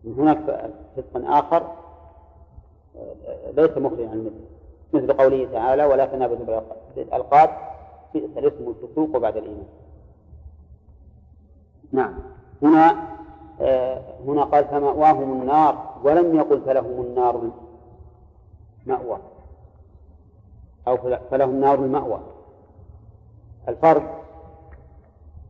من 0.04 0.14
هناك 0.18 0.70
فسق 0.96 1.30
آخر 1.30 1.72
ليس 3.52 3.78
مخرجا 3.78 4.10
عن 4.10 4.24
مثل 4.24 4.34
مثل 4.92 5.12
قوله 5.12 5.48
تعالى 5.52 5.84
ولا 5.84 6.06
تنابذوا 6.06 6.60
بالألقاب 6.96 7.50
بئس 8.14 8.30
الاسم 8.36 8.68
الفسوق 8.68 9.16
بعد 9.16 9.36
الإيمان. 9.36 9.66
نعم. 11.92 12.14
هنا 12.62 12.96
آه 13.60 14.02
هنا 14.26 14.44
قال 14.44 14.64
فمأواهم 14.64 15.40
النار 15.40 15.94
ولم 16.04 16.36
يقل 16.36 16.60
فلهم 16.60 17.00
النار 17.00 17.50
مأوى 18.86 19.18
أو 20.88 20.96
فلهم 21.30 21.60
نار 21.60 21.74
المأوى. 21.74 22.20
الفرق 23.68 24.22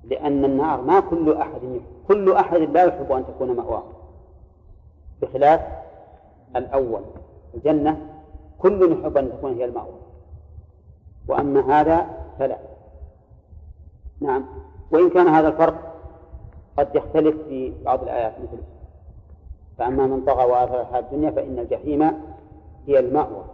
لأن 0.05 0.44
النار 0.44 0.81
ما 0.81 1.01
كل 1.01 1.33
أحد 1.33 1.81
كل 2.09 2.33
أحد 2.33 2.57
لا 2.59 2.85
يحب 2.85 3.12
أن 3.12 3.27
تكون 3.27 3.57
مأواه. 3.57 3.83
بخلاف 5.22 5.61
الأول 6.57 7.03
الجنة 7.55 8.01
كل 8.59 8.92
يحب 8.92 9.16
أن 9.16 9.31
تكون 9.33 9.53
هي 9.53 9.64
المأوى. 9.64 9.94
وأما 11.29 11.81
هذا 11.81 12.07
فلا. 12.38 12.59
نعم. 14.20 14.44
وإن 14.90 15.11
كان 15.11 15.29
هذا 15.29 15.49
الفرق 15.49 15.95
قد 16.76 16.88
يختلف 16.94 17.36
في 17.48 17.72
بعض 17.84 18.02
الآيات 18.02 18.32
مثل 18.40 18.62
فأما 19.78 20.06
من 20.06 20.24
طغى 20.24 20.44
وآثر 20.44 20.80
الحياة 20.80 21.00
الدنيا 21.00 21.30
فإن 21.30 21.58
الجحيم 21.58 22.02
هي 22.86 22.98
المأوى. 22.98 23.44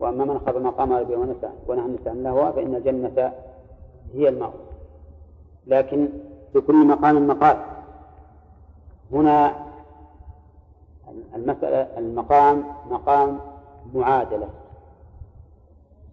وأما 0.00 0.24
من 0.24 0.38
خاف 0.46 0.56
مقام 0.56 0.92
ربه 0.92 1.16
ونهى 1.16 1.84
النساء 1.86 2.10
عن 2.10 2.18
الهوى 2.20 2.52
فإن 2.52 2.74
الجنة 2.74 3.32
هي 4.14 4.28
المأوى. 4.28 4.52
لكن 5.66 6.08
في 6.52 6.60
كل 6.60 6.86
مقام 6.86 7.26
مقال. 7.26 7.56
هنا 9.12 9.54
المسألة 11.34 11.98
المقام 11.98 12.64
مقام 12.90 13.38
معادلة. 13.94 14.48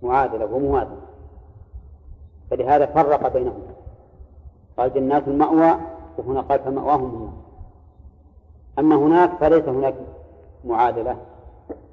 معادلة 0.03 0.45
وموازنة 0.45 1.01
فلهذا 2.51 2.85
فرق 2.85 3.33
بينهما. 3.33 3.73
قال 4.77 4.93
جنات 4.93 5.27
المأوى 5.27 5.79
وهنا 6.19 6.41
قال 6.41 6.59
فمأواهم 6.59 7.05
النار 7.05 7.33
أما 8.79 8.95
هناك 8.95 9.37
فليس 9.39 9.63
هناك 9.63 9.95
معادلة. 10.65 11.17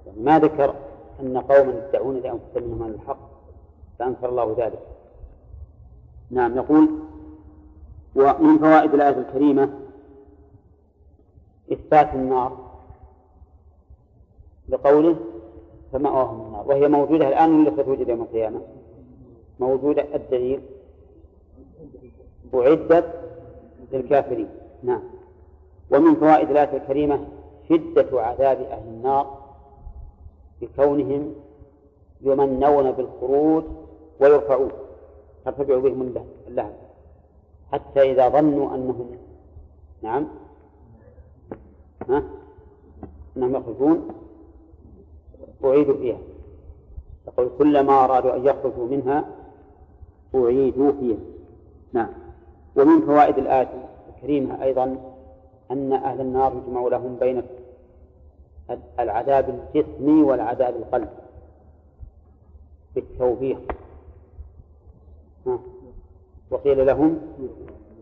يعني 0.06 0.20
ما 0.20 0.38
ذكر 0.38 0.74
أن 1.20 1.38
قوما 1.38 1.88
يدعون 1.88 2.16
لأنفسهم 2.16 2.62
منهم 2.62 2.82
الحق 2.82 3.18
فأنكر 3.98 4.28
الله 4.28 4.54
ذلك. 4.58 4.86
نعم 6.30 6.56
يقول 6.56 6.88
ومن 8.16 8.58
فوائد 8.58 8.94
الآية 8.94 9.18
الكريمة 9.18 9.70
إثبات 11.72 12.14
النار 12.14 12.58
لقوله 14.68 15.16
فمأواهم 15.92 16.46
النار. 16.46 16.68
وهي 16.68 16.88
موجودة 16.88 17.28
الآن 17.28 17.60
ولا 17.60 17.82
ستوجد 17.82 18.08
يوم 18.08 18.22
القيامة؟ 18.22 18.60
موجودة. 19.60 20.14
الدليل 20.14 20.60
أعدت 22.54 23.25
للكافرين 23.92 24.49
نعم. 24.83 25.01
ومن 25.90 26.14
فوائد 26.14 26.51
الآية 26.51 26.77
الكريمة 26.77 27.27
شدة 27.68 28.22
عذاب 28.22 28.61
أهل 28.61 28.88
النار 28.88 29.38
بكونهم 30.61 31.35
يمنون 32.20 32.92
بالخروج 32.92 33.64
ويرفعون. 34.20 34.70
ترتفع 35.44 35.79
بهم 35.79 36.14
اللهب. 36.49 36.75
حتى 37.72 38.12
إذا 38.12 38.29
ظنوا 38.29 38.75
أنهم 38.75 39.11
نعم. 40.03 40.29
ها؟ 42.09 42.22
أنهم 43.37 43.57
يخرجون. 43.57 44.09
أعيدوا 45.64 45.96
فيها. 45.96 46.18
يقول 47.29 47.51
كلما 47.59 48.05
أرادوا 48.05 48.37
أن 48.37 48.46
يخرجوا 48.46 48.87
منها 48.87 49.25
أعيدوا 50.35 50.92
فيها. 50.92 51.18
نعم. 51.92 52.25
ومن 52.76 53.06
فوائد 53.06 53.38
الآية 53.38 53.68
الكريمة 54.08 54.62
أيضا 54.62 54.96
أن 55.70 55.92
أهل 55.92 56.20
النار 56.20 56.52
يجمع 56.52 56.80
لهم 56.88 57.16
بين 57.16 57.42
العذاب 59.00 59.48
الجسمي 59.48 60.22
والعذاب 60.22 60.76
القلبي 60.76 61.10
بالتوبيخ. 62.94 63.58
وقيل 66.50 66.86
لهم 66.86 67.20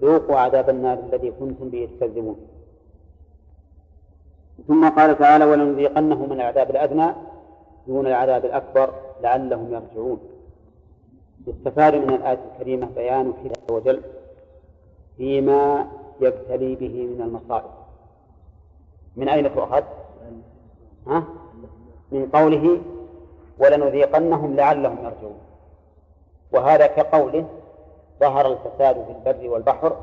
ذوقوا 0.02 0.36
عذاب 0.36 0.70
النار 0.70 0.98
الذي 0.98 1.30
كنتم 1.40 1.68
به 1.68 1.88
تكذبون. 2.00 2.36
ثم 4.68 4.88
قال 4.88 5.18
تعالى 5.18 5.44
ولنذيقنهم 5.44 6.28
من 6.28 6.32
العذاب 6.32 6.70
الأدنى 6.70 7.12
دون 7.86 8.06
العذاب 8.06 8.44
الأكبر 8.44 8.94
لعلهم 9.22 9.72
يرجعون. 9.72 10.20
يستفاد 11.46 11.94
من 11.94 12.14
الآية 12.14 12.38
الكريمة 12.52 12.86
بيان 12.86 13.32
حكمة 13.34 13.76
وجل. 13.76 14.02
فيما 15.16 15.86
يبتلي 16.20 16.74
به 16.74 17.06
من 17.06 17.20
المصائب 17.20 17.70
من 19.16 19.28
أين 19.28 19.54
تؤخذ؟ 19.54 19.82
ها؟ 21.06 21.24
من 22.12 22.26
قوله 22.32 22.80
ولنذيقنهم 23.58 24.56
لعلهم 24.56 24.98
يرجعون 25.04 25.38
وهذا 26.52 26.86
كقوله 26.86 27.44
ظهر 28.20 28.52
الفساد 28.52 29.04
في 29.04 29.10
البر 29.30 29.48
والبحر 29.48 29.96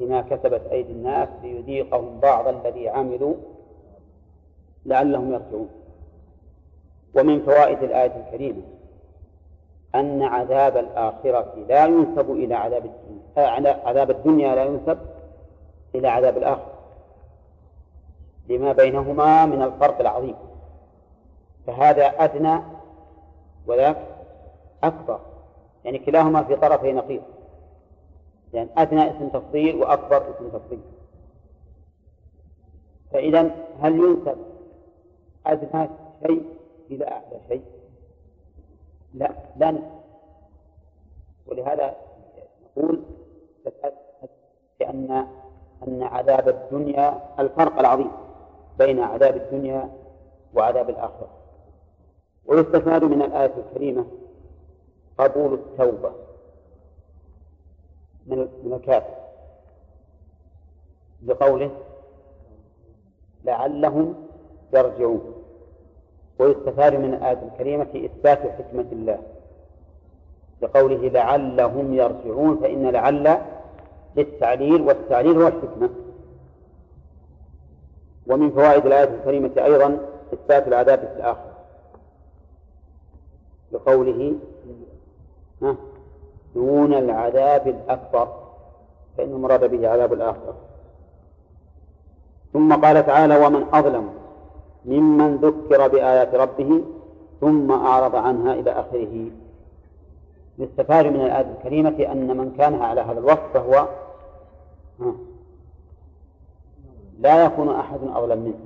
بما 0.00 0.20
كسبت 0.20 0.62
أيدي 0.72 0.92
الناس 0.92 1.28
ليذيقهم 1.42 2.20
بعض 2.20 2.48
الذي 2.48 2.88
عملوا 2.88 3.34
لعلهم 4.86 5.32
يرجعون 5.32 5.68
ومن 7.14 7.42
فوائد 7.42 7.82
الآية 7.82 8.12
الكريمة 8.26 8.62
أن 9.94 10.22
عذاب 10.22 10.76
الآخرة 10.76 11.54
لا 11.68 11.86
ينسب 11.86 12.30
إلى 12.30 12.54
عذاب 12.54 12.84
الدنيا 12.84 13.80
عذاب 13.84 14.10
الدنيا 14.10 14.54
لا 14.54 14.64
ينسب 14.64 14.98
إلى 15.94 16.08
عذاب 16.08 16.36
الآخرة. 16.36 16.72
لما 18.48 18.72
بينهما 18.72 19.46
من 19.46 19.62
الفرق 19.62 20.00
العظيم. 20.00 20.34
فهذا 21.66 22.06
أدنى 22.06 22.60
وذاك 23.66 23.96
أكبر. 24.84 25.20
يعني 25.84 25.98
كلاهما 25.98 26.42
في 26.42 26.56
طرفي 26.56 26.92
نقيض. 26.92 27.22
لأن 28.52 28.66
يعني 28.66 28.82
أدنى 28.82 29.10
اسم 29.10 29.28
تفضيل 29.28 29.76
وأكبر 29.76 30.16
اسم 30.16 30.48
تفضيل. 30.48 30.80
فإذا 33.12 33.50
هل 33.80 33.96
ينسب 33.96 34.36
أدنى 35.46 35.88
شيء 36.26 36.44
إلى 36.90 37.08
أعلى 37.08 37.40
شيء؟ 37.48 37.62
لا 39.14 39.30
لا. 39.56 39.78
ولهذا 41.46 41.96
نقول 42.64 43.02
بأن 44.80 45.26
أن 45.88 46.02
عذاب 46.02 46.48
الدنيا 46.48 47.20
الفرق 47.38 47.78
العظيم 47.78 48.10
بين 48.78 49.00
عذاب 49.00 49.36
الدنيا 49.36 49.90
وعذاب 50.54 50.90
الآخرة. 50.90 51.28
ويستفاد 52.46 53.04
من 53.04 53.22
الآية 53.22 53.52
الكريمة 53.56 54.06
قبول 55.18 55.54
التوبة 55.54 56.12
من 58.26 58.72
الكافر 58.72 59.14
بقوله 61.22 61.70
لعلهم 63.44 64.26
يرجعون. 64.72 65.31
ويستفاد 66.42 66.94
من 66.94 67.14
الآية 67.14 67.42
الكريمة 67.52 67.86
إثبات 67.94 68.38
حكمة 68.38 68.86
الله. 68.92 69.18
بقوله 70.62 71.08
لعلهم 71.08 71.94
يرجعون 71.94 72.56
فإن 72.56 72.86
لعل 72.86 73.38
للتعليل 74.16 74.82
والتعليل 74.82 75.42
هو 75.42 75.48
الحكمة. 75.48 75.90
ومن 78.26 78.50
فوائد 78.50 78.86
الآية 78.86 79.04
الكريمة 79.04 79.50
أيضا 79.56 79.98
إثبات 80.32 80.68
العذاب 80.68 80.98
في 80.98 81.16
الآخرة. 81.16 81.52
بقوله 83.72 84.34
دون 86.54 86.94
العذاب 86.94 87.68
الأكبر 87.68 88.28
فإن 89.18 89.30
المراد 89.30 89.70
به 89.70 89.88
عذاب 89.88 90.12
الآخرة. 90.12 90.54
ثم 92.52 92.72
قال 92.84 93.06
تعالى 93.06 93.46
ومن 93.46 93.66
أظلم 93.72 94.21
ممن 94.84 95.36
ذكر 95.36 95.88
بآيات 95.88 96.34
ربه 96.34 96.82
ثم 97.40 97.70
أعرض 97.70 98.16
عنها 98.16 98.54
إلى 98.54 98.70
آخره. 98.70 99.26
يستفاد 100.58 101.06
من 101.06 101.20
الآية 101.20 101.46
الكريمة 101.58 102.12
أن 102.12 102.36
من 102.36 102.54
كان 102.58 102.82
على 102.82 103.00
هذا 103.00 103.18
الوصف 103.18 103.52
فهو 103.54 103.88
لا 107.18 107.44
يكون 107.44 107.68
أحد 107.68 107.98
أظلم 108.14 108.38
منه. 108.38 108.58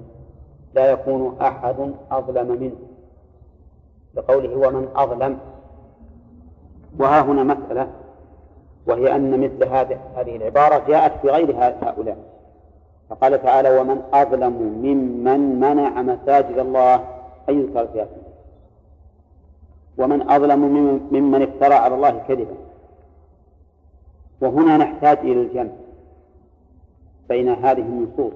لا 0.75 0.91
يكون 0.91 1.37
أحد 1.41 1.93
أظلم 2.11 2.61
منه. 2.61 2.77
بقوله 4.15 4.57
ومن 4.69 4.89
أظلم. 4.97 5.39
وها 6.99 7.21
هنا 7.21 7.43
مسألة 7.43 7.89
وهي 8.87 9.17
أن 9.17 9.41
مثل 9.41 9.65
هذه 9.65 9.99
هذه 10.15 10.37
العبارة 10.37 10.85
جاءت 10.89 11.21
في 11.23 11.29
غير 11.31 11.57
هؤلاء. 11.57 12.36
فقال 13.09 13.43
تعالى 13.43 13.79
ومن 13.79 14.03
أظلم 14.13 14.53
ممن 14.83 15.61
منع 15.61 16.03
مساجد 16.03 16.59
الله 16.59 16.95
أن 17.49 17.61
يذكر 17.61 17.87
فيها. 17.87 18.07
ومن 19.99 20.31
أظلم 20.31 20.61
ممن 21.13 21.43
افترى 21.43 21.75
على 21.75 21.95
الله 21.95 22.19
كذبا. 22.29 22.55
وهنا 24.41 24.77
نحتاج 24.77 25.19
إلى 25.19 25.43
الجمع 25.43 25.73
بين 27.29 27.49
هذه 27.49 27.81
النصوص. 27.81 28.33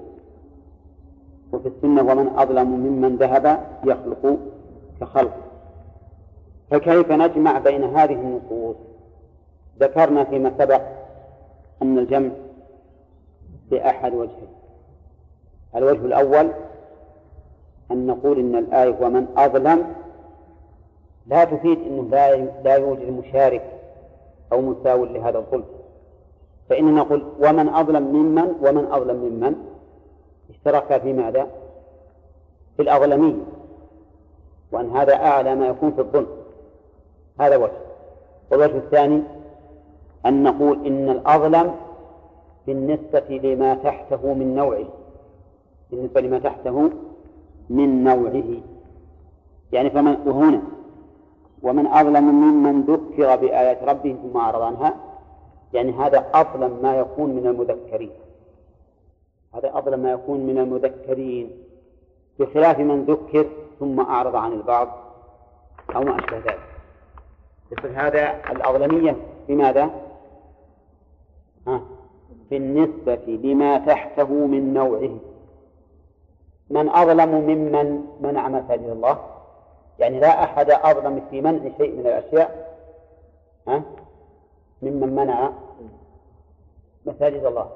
وفي 1.51 1.67
السنة 1.67 2.01
ومن 2.01 2.27
أظلم 2.27 2.69
ممن 2.69 3.15
ذهب 3.15 3.67
يخلق 3.83 4.37
كخلق. 5.01 5.37
فكيف 6.69 7.11
نجمع 7.11 7.59
بين 7.59 7.83
هذه 7.83 8.13
النصوص؟ 8.13 8.75
ذكرنا 9.79 10.23
فيما 10.23 10.51
سبق 10.57 10.81
أن 11.81 11.97
الجمع 11.97 12.29
بأحد 13.71 14.13
وجهين. 14.13 14.60
الوجه 15.75 16.05
الأول 16.05 16.51
أن 17.91 18.07
نقول 18.07 18.39
إن 18.39 18.55
الآية 18.55 18.95
ومن 19.01 19.27
أظلم. 19.37 19.93
لا 21.27 21.43
تفيد 21.43 21.79
أنه 21.79 22.07
لا 22.11 22.35
لا 22.35 22.75
يوجد 22.75 23.09
مشارك 23.09 23.79
أو 24.51 24.61
مساو 24.61 25.05
لهذا 25.05 25.37
الظلم 25.37 25.65
فإننا 26.69 26.91
نقول 26.91 27.23
ومن 27.39 27.69
أظلم 27.69 28.03
ممن 28.03 28.55
ومن 28.61 28.85
أظلم 28.91 29.15
ممن 29.15 29.55
اشترك 30.49 31.01
في 31.01 31.13
ماذا؟ 31.13 31.47
في 32.77 32.81
الأظلمية 32.81 33.43
وأن 34.71 34.89
هذا 34.89 35.13
أعلى 35.13 35.55
ما 35.55 35.67
يكون 35.67 35.91
في 35.91 36.01
الظلم. 36.01 36.27
هذا 37.39 37.57
وجه. 37.57 37.71
والوجه 38.51 38.77
الثاني 38.77 39.23
أن 40.25 40.43
نقول 40.43 40.85
إن 40.85 41.09
الأظلم 41.09 41.75
بالنسبة 42.67 43.39
لما 43.43 43.75
تحته 43.75 44.33
من 44.33 44.55
نوعه 44.55 44.85
بالنسبة 45.91 46.21
لما 46.21 46.39
تحته 46.39 46.89
من 47.69 48.03
نوعه. 48.03 48.61
يعني 49.71 49.89
فمن 49.89 50.17
وهنا 50.25 50.61
ومن 51.63 51.87
أظلم 51.87 52.23
ممن 52.23 52.81
ذكر 52.81 53.35
بآيات 53.35 53.83
ربه 53.83 54.17
ثم 54.23 54.37
أعرض 54.37 54.61
عنها 54.61 54.95
يعني 55.73 55.91
هذا 55.91 56.25
أظلم 56.33 56.79
ما 56.83 56.95
يكون 56.95 57.29
من 57.29 57.47
المذكرين. 57.47 58.11
هذا 59.55 59.77
أظلم 59.77 59.99
ما 59.99 60.11
يكون 60.11 60.39
من 60.39 60.57
المذكرين 60.57 61.51
بخلاف 62.39 62.79
من 62.79 63.03
ذكر 63.05 63.47
ثم 63.79 63.99
أعرض 63.99 64.35
عن 64.35 64.53
البعض 64.53 64.87
أو 65.95 66.03
ما 66.03 66.19
أشبه 66.19 66.37
ذلك. 66.37 66.59
يصير 67.71 67.91
هذا 67.95 68.51
الأظلمية 68.51 69.15
بماذا؟ 69.47 69.89
ها؟ 71.67 71.81
بالنسبة 72.49 73.39
لما 73.43 73.77
تحته 73.77 74.33
من 74.33 74.73
نوعه. 74.73 75.30
من 76.71 76.89
أظلم 76.89 77.29
ممن 77.29 78.05
منع 78.21 78.47
مساجد 78.47 78.89
الله. 78.89 79.19
يعني 79.99 80.19
لا 80.19 80.43
أحد 80.43 80.71
أظلم 80.71 81.25
في 81.29 81.41
منع 81.41 81.77
شيء 81.77 81.91
من 81.91 82.07
الأشياء. 82.07 82.77
ها؟ 83.67 83.83
ممن 84.81 85.15
منع 85.15 85.51
مساجد 87.05 87.45
الله. 87.45 87.71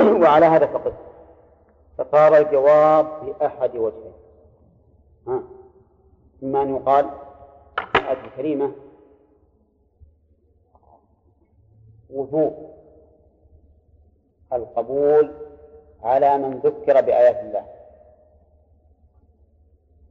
وعلى 0.22 0.46
هذا 0.46 0.66
فقط. 0.66 0.92
فصار 1.98 2.36
الجواب 2.36 3.06
بأحد 3.24 3.76
وجهين. 3.76 4.12
ها؟ 5.28 5.42
إما 6.42 6.62
أن 6.62 6.76
يقال 6.76 7.10
الآية 7.96 8.24
الكريمة 8.24 8.72
وجوب 12.10 12.70
القبول 14.52 15.30
على 16.02 16.38
من 16.38 16.58
ذكر 16.58 17.00
بآيات 17.00 17.40
الله. 17.40 17.64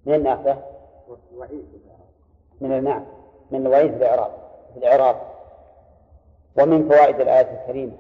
من 0.05 0.23
ناخذه؟ 0.23 0.63
من 2.61 2.71
النعم 2.71 3.05
من 3.51 3.65
الوعيد 3.65 3.91
في 3.91 3.97
الإعراب 3.97 4.31
في 4.73 4.79
الإعراب. 4.79 5.15
ومن 6.59 6.89
فوائد 6.89 7.21
الآية 7.21 7.61
الكريمة 7.61 7.93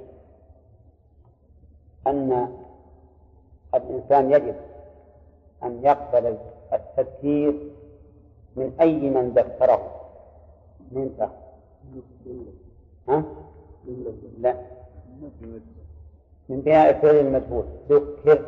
أن 2.07 2.57
الإنسان 3.75 4.31
يجب 4.31 4.55
أن 5.63 5.83
يقبل 5.83 6.37
التذكير 6.73 7.53
من 8.55 8.73
أي 8.81 9.09
من 9.09 9.29
ذكره. 9.29 9.91
من 10.91 11.29
ها؟ 13.09 13.23
لا. 14.39 14.55
من 16.49 16.61
بناء 16.61 16.89
الفعل 16.89 17.15
المجهول. 17.15 17.65
ذكر. 17.89 18.45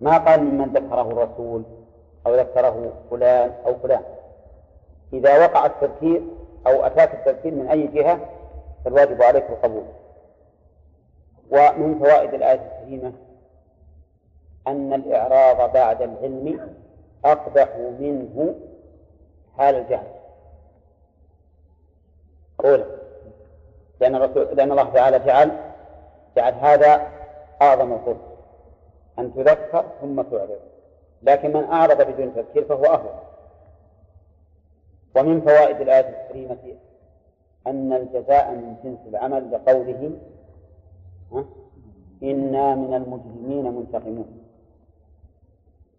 ما 0.00 0.18
قال 0.18 0.44
ممن 0.44 0.68
ذكره 0.72 1.02
الرسول؟ 1.02 1.62
أو 2.26 2.34
ذكره 2.34 2.92
فلان 3.10 3.52
أو 3.66 3.74
فلان. 3.74 4.02
إذا 5.12 5.46
وقع 5.46 5.66
التذكير 5.66 6.22
أو 6.66 6.86
أتاك 6.86 7.14
التذكير 7.14 7.54
من 7.54 7.68
أي 7.68 7.86
جهة 7.86 8.20
فالواجب 8.84 9.22
عليك 9.22 9.50
القبول. 9.50 9.84
ومن 11.50 11.98
فوائد 11.98 12.34
الآية 12.34 12.60
الكريمة 12.80 13.12
أن 14.66 14.92
الإعراض 14.92 15.72
بعد 15.72 16.02
العلم 16.02 16.76
أقبح 17.24 17.76
منه 17.76 18.54
حال 19.58 19.74
الجهل. 19.74 20.06
أولا 22.64 22.84
لأن 24.00 24.16
لأن 24.52 24.70
الله 24.70 24.90
تعالى 24.90 25.18
جعل 25.18 25.50
جعل 26.36 26.54
هذا 26.54 27.06
أعظم 27.62 27.92
الظلم 27.92 28.20
أن 29.18 29.34
تذكر 29.34 29.84
ثم 30.00 30.22
تعرض. 30.22 30.60
لكن 31.22 31.52
من 31.52 31.64
أعرض 31.64 32.02
بدون 32.02 32.34
تذكير 32.34 32.64
فهو 32.64 32.84
أهون. 32.84 33.20
ومن 35.16 35.40
فوائد 35.40 35.80
الآية 35.80 36.08
الكريمة 36.08 36.58
أن 37.66 37.92
الجزاء 37.92 38.50
من 38.50 38.76
جنس 38.84 38.98
العمل 39.06 39.52
لقوله 39.52 40.10
إنا 42.22 42.74
من 42.74 42.94
المجرمين 42.94 43.74
منتقمون. 43.74 44.44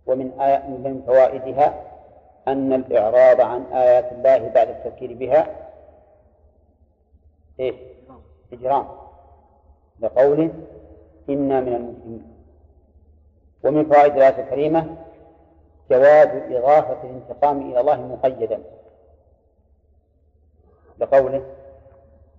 ومن 0.08 0.40
آية 0.40 0.68
من 0.68 1.04
فوائدها 1.08 1.84
أن 2.48 2.74
الإعراض 2.74 3.42
عن 3.42 3.64
آيات 3.64 4.12
الله 4.12 4.48
بعد 4.48 4.70
التفكير 4.70 5.14
بها 5.14 5.48
إيش؟ 7.60 7.76
إجرام. 8.54 8.88
لقوله 10.00 10.54
إنا 11.30 11.60
من 11.60 11.74
المجرمين. 11.76 12.34
ومن 13.64 13.86
فوائد 13.86 14.16
الآية 14.16 14.44
الكريمة 14.44 14.98
جواز 15.92 16.28
إضافة 16.28 17.04
الانتقام 17.04 17.62
إلى 17.62 17.80
الله 17.80 18.08
مقيدا. 18.08 18.60
لقوله 21.00 21.46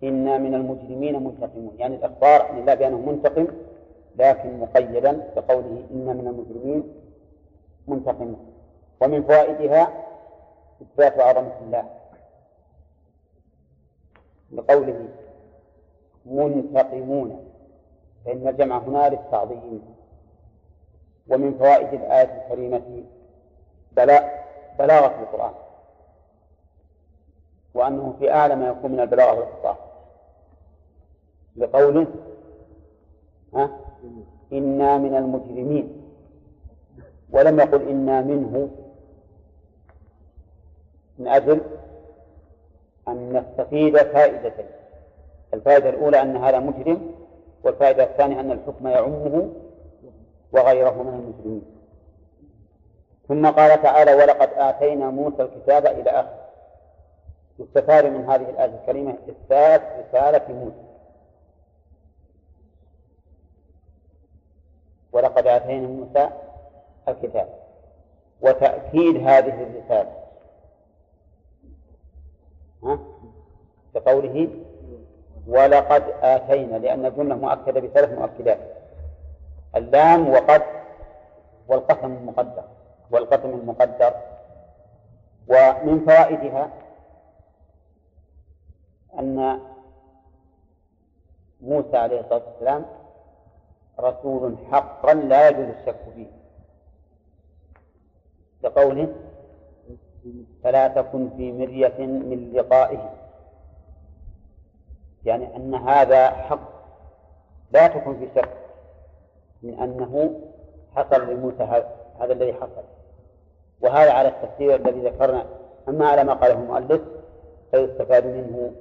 إنا 0.03 0.39
من 0.39 0.55
المجرمين 0.55 1.25
منتقمون 1.25 1.75
يعني 1.79 1.97
الإخبار 1.97 2.43
عن 2.43 2.59
الله 2.59 2.75
بأنه 2.75 2.97
منتقم 2.97 3.47
لكن 4.17 4.61
مقيدا 4.61 5.13
بقوله 5.37 5.87
إنا 5.91 6.13
من 6.13 6.27
المجرمين 6.29 6.95
منتقمون. 7.89 8.53
ومن 9.01 9.23
فوائدها 9.23 9.93
إثبات 10.83 11.19
عظمة 11.21 11.59
الله. 11.61 11.85
لقوله 14.53 15.09
منتقمون 16.27 17.45
فإن 18.25 18.49
الجمع 18.49 18.79
هنا 18.79 19.09
للتعظيم. 19.09 19.83
ومن 21.31 21.59
فوائد 21.59 21.95
الآية 21.95 22.43
الكريمة 22.43 23.05
بلاغة 24.79 25.23
القرآن. 25.23 25.55
وأنه 27.75 28.15
في 28.19 28.33
أعلى 28.33 28.57
ما 28.57 28.69
يكون 28.69 28.93
من 28.93 29.01
البلاغة 29.01 29.39
والفصاحة 29.39 29.87
لقوله 31.57 32.07
ها 33.55 33.71
إنا 34.53 34.99
من 34.99 35.15
المجرمين. 35.17 36.03
ولم 37.31 37.61
يقل 37.61 37.89
إنا 37.89 38.21
منه. 38.21 38.69
من 41.19 41.29
أجل 41.29 41.61
أن 43.09 43.33
نستفيد 43.37 43.97
فائدتين. 43.97 44.67
الفائدة 45.55 45.91
الأولى 45.91 46.23
أن 46.23 46.37
هذا 46.37 46.59
مجرم 46.59 47.15
والفائدة 47.65 48.05
الثانية 48.05 48.41
أن 48.41 48.53
الحكم 48.53 48.87
يعمه 48.89 49.51
وغيره 50.53 51.03
من 51.03 51.15
المجرمين. 51.15 51.72
ثم 53.29 53.47
قال 53.47 53.83
تعالى 53.83 54.15
ولقد 54.15 54.51
آتينا 54.57 55.11
موسى 55.11 55.43
الكتاب 55.43 55.87
إلى 55.87 56.11
آخر 56.11 56.43
يستفاد 57.59 58.07
من 58.07 58.31
هذه 58.31 58.51
الآية 58.51 58.75
الكريمة 58.81 59.15
إثبات 59.29 59.83
رسالة 59.83 60.55
موسى. 60.55 60.83
ولقد 65.13 65.47
آتينا 65.47 65.87
موسى 65.87 66.31
الكتاب. 67.09 67.49
وتأكيد 68.41 69.17
هذه 69.17 69.63
الرسالة؟ 69.63 70.13
بقوله 73.95 74.49
ولقد 75.47 76.03
آتينا. 76.23 76.77
لأن 76.77 77.07
الجملة 77.07 77.35
مؤكدة 77.35 77.81
بثلاث 77.81 78.19
مؤكدات. 78.19 78.59
اللام 79.77 80.29
وقد 80.29 80.63
والقسم 81.69 82.13
المقدر 82.13 82.65
والقسم 83.13 83.51
المقدر 83.51 84.15
ومن 85.49 86.07
فوائدها 86.07 86.71
أن 89.19 89.61
موسى 91.61 91.97
عليه 91.97 92.21
الصلاة 92.21 92.43
والسلام 92.47 92.87
رسول 94.01 94.57
حقا 94.73 95.15
لا 95.15 95.49
يجوز 95.49 95.67
الشك 95.67 95.97
فيه. 96.15 96.27
لقوله 98.63 99.15
فلا 100.65 100.89
تكن 100.89 101.31
في 101.37 101.53
مرية 101.53 102.07
من 102.07 102.53
لقائه. 102.53 103.15
يعني 105.25 105.57
أن 105.57 105.75
هذا 105.75 106.31
حق 106.31 106.73
لا 107.71 107.87
تكن 107.87 108.19
في 108.19 108.29
شك 108.35 108.57
من 109.63 109.79
أنه 109.79 110.41
حصل 110.97 111.31
لموسى 111.31 111.63
هذا 112.21 112.33
الذي 112.33 112.53
حصل. 112.53 112.85
وهذا 113.83 114.13
على 114.13 114.29
التفسير 114.29 114.75
الذي 114.75 115.01
ذكرنا 115.01 115.47
أما 115.89 116.09
على 116.09 116.25
ما 116.25 116.33
قاله 116.35 116.55
المؤلف 116.55 117.01
فيستفاد 117.71 118.27
منه 118.27 118.73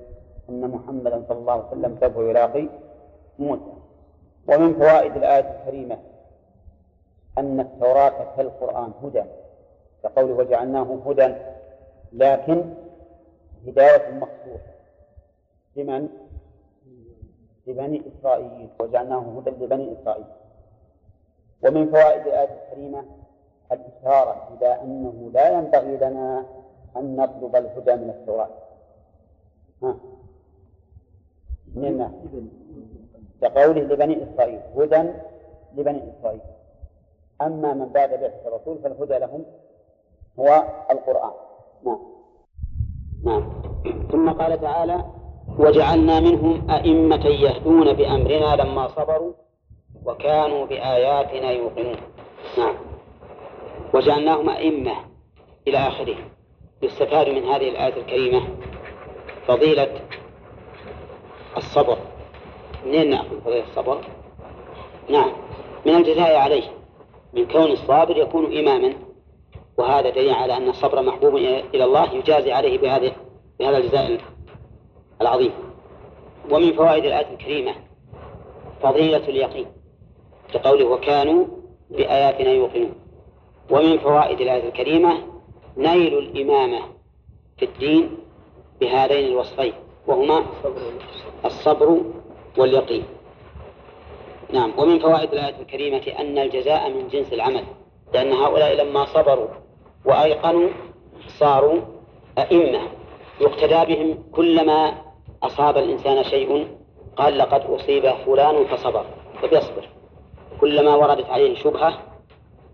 أن 0.50 0.70
محمدا 0.72 1.24
صلى 1.30 1.38
الله 1.38 1.54
عليه 1.54 1.68
وسلم 1.68 1.98
سوف 2.02 2.18
يلاقي 2.18 2.68
موسى. 3.40 3.74
ومن 4.48 4.74
فوائد 4.74 5.18
الآية 5.18 5.60
الكريمة 5.60 5.98
أن 7.38 7.60
التوراة 7.60 8.36
كالقرآن 8.38 8.92
هدى 9.04 9.24
كقوله 10.04 10.34
وجعلناه 10.34 10.98
هدى 11.06 11.36
لكن 12.14 12.74
هداية 13.68 14.12
مخصوصة 14.12 14.72
لمن؟ 15.76 16.10
لبني 17.68 18.02
إسرائيل 18.08 18.70
وجعلناه 18.80 19.20
هدى 19.38 19.50
لبني 19.50 19.96
إسرائيل. 20.02 20.26
ومن 21.64 21.92
فوائد 21.92 22.28
الآية 22.28 22.50
الكريمة 22.64 23.04
الإشارة 23.72 24.48
إلى 24.58 24.82
أنه 24.82 25.32
لا 25.34 25.50
ينبغي 25.50 25.98
لنا 25.98 26.46
أن 26.98 27.16
نطلب 27.16 27.56
الهدى 27.56 27.96
من 27.96 28.10
التوراة. 28.10 28.50
ها. 29.84 29.96
من 31.76 32.12
كقوله 33.42 33.82
لبني 33.82 34.24
إسرائيل 34.24 34.60
هدى 34.78 35.10
لبني 35.78 36.02
إسرائيل. 36.12 36.42
أما 37.42 37.74
من 37.74 37.86
بعد 37.86 38.10
بعثة 38.10 38.48
الرسول 38.48 38.78
فالهدى 38.84 39.20
لهم 39.20 39.46
هو 40.40 40.64
القرآن. 40.92 41.32
نعم. 41.86 42.00
نعم. 43.26 43.62
ثم 44.12 44.32
قال 44.32 44.62
تعالى 44.62 45.06
وجعلنا 45.60 46.20
منهم 46.20 46.72
أئمة 46.72 47.26
يهدون 47.26 47.94
بأمرنا 47.94 48.56
لما 48.56 48.88
صبروا 48.88 49.34
وكانوا 50.06 50.66
بآياتنا 50.66 51.52
يوقنون. 51.52 51.98
نعم. 52.58 52.91
وجعلناهم 53.94 54.50
أئمة 54.50 54.94
إلى 55.68 55.78
آخره. 55.78 56.16
يستفاد 56.82 57.30
من 57.30 57.44
هذه 57.46 57.70
الآية 57.70 57.98
الكريمة 57.98 58.42
فضيلة 59.48 60.00
الصبر. 61.58 61.98
منين 62.86 63.10
نأخذ 63.10 63.42
فضيلة 63.42 63.64
الصبر؟ 63.64 64.02
نعم 65.10 65.32
من 65.86 65.96
الجزاء 65.96 66.36
عليه. 66.36 66.64
من 67.34 67.48
كون 67.48 67.72
الصابر 67.72 68.18
يكون 68.18 68.58
إماما 68.58 68.94
وهذا 69.78 70.10
دليل 70.10 70.34
على 70.34 70.58
أن 70.58 70.70
الصبر 70.70 71.02
محبوب 71.02 71.36
إلى 71.36 71.84
الله 71.84 72.14
يجازي 72.14 72.52
عليه 72.52 72.78
بهذه 72.78 73.12
بهذا 73.60 73.78
الجزاء 73.78 74.18
العظيم. 75.22 75.52
ومن 76.52 76.74
فوائد 76.74 77.06
الآية 77.06 77.34
الكريمة 77.34 77.76
فضيلة 78.84 79.18
اليقين 79.30 79.66
كقوله 80.54 80.86
وكانوا 80.86 81.46
بآياتنا 81.90 82.50
يوقنون. 82.52 83.01
ومن 83.72 83.98
فوائد 83.98 84.42
الآية 84.42 84.68
الكريمة 84.68 85.18
نيل 85.78 86.18
الإمامة 86.18 86.80
في 87.58 87.66
الدين 87.66 88.18
بهذين 88.82 89.26
الوصفين 89.26 89.74
وهما 90.08 90.46
الصبر 91.46 92.02
واليقين. 92.58 93.04
نعم 94.54 94.72
ومن 94.78 95.00
فوائد 95.00 95.34
الآية 95.34 95.60
الكريمة 95.62 96.02
أن 96.20 96.38
الجزاء 96.38 96.90
من 96.90 97.08
جنس 97.08 97.34
العمل 97.34 97.64
لأن 98.14 98.34
هؤلاء 98.34 98.74
لما 98.76 99.06
صبروا 99.06 99.48
وأيقنوا 100.06 100.70
صاروا 101.28 101.82
أئمة 102.38 102.82
يقتدى 103.42 103.96
بهم 103.96 104.24
كلما 104.32 104.94
أصاب 105.44 105.78
الإنسان 105.78 106.24
شيء 106.24 106.68
قال 107.18 107.38
لقد 107.38 107.62
أصيب 107.62 108.12
فلان 108.26 108.66
فصبر 108.66 109.06
فبيصبر 109.42 109.90
كلما 110.62 110.96
وردت 110.96 111.30
عليه 111.30 111.56
شبهة 111.56 112.11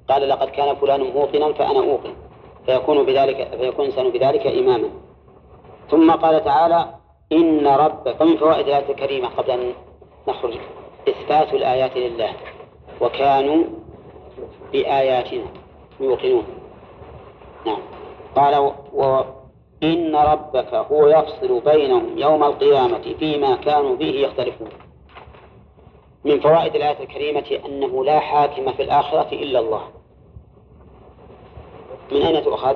قال 0.09 0.29
لقد 0.29 0.49
كان 0.49 0.75
فلان 0.75 1.01
موقنا 1.01 1.53
فأنا 1.53 1.79
أوقن 1.79 2.13
فيكون 2.65 3.05
بذلك 3.05 3.57
فيكون 3.59 3.85
الإنسان 3.85 4.09
بذلك 4.09 4.47
إماما. 4.47 4.89
ثم 5.91 6.11
قال 6.11 6.43
تعالى 6.43 6.87
إن 7.31 7.67
ربك 7.67 8.21
ومن 8.21 8.37
فوائد 8.37 8.67
الآية 8.67 8.89
الكريمة 8.89 9.27
قبل 9.27 9.51
أن 9.51 9.73
نخرج 10.27 10.57
إثبات 11.09 11.53
الآيات 11.53 11.97
لله 11.97 12.29
وكانوا 13.01 13.63
بآياتنا 14.71 15.45
يوقنون. 15.99 16.43
نعم. 17.65 17.79
قال 18.35 18.71
وإن 18.93 20.15
ربك 20.15 20.73
هو 20.73 21.07
يفصل 21.07 21.59
بينهم 21.59 22.17
يوم 22.17 22.43
القيامة 22.43 23.15
فيما 23.19 23.55
كانوا 23.55 23.95
به 23.95 24.05
يختلفون. 24.09 24.69
من 26.25 26.39
فوائد 26.39 26.75
الآية 26.75 26.99
الكريمة 26.99 27.59
أنه 27.65 28.05
لا 28.05 28.19
حاكم 28.19 28.71
في 28.71 28.83
الآخرة 28.83 29.27
إلا 29.31 29.59
الله. 29.59 29.96
من 32.11 32.21
أين 32.21 32.43
تؤخذ؟ 32.43 32.75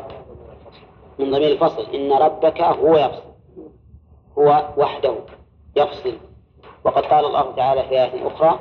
من 1.19 1.31
ضمير 1.31 1.51
الفصل. 1.51 1.95
إن 1.95 2.13
ربك 2.13 2.61
هو 2.61 2.97
يفصل. 2.97 3.31
هو 4.37 4.73
وحده 4.77 5.15
يفصل. 5.75 6.17
وقد 6.85 7.03
قال 7.03 7.25
الله 7.25 7.55
تعالى 7.55 7.83
في 7.83 7.89
آية 7.89 8.27
أخرى 8.27 8.59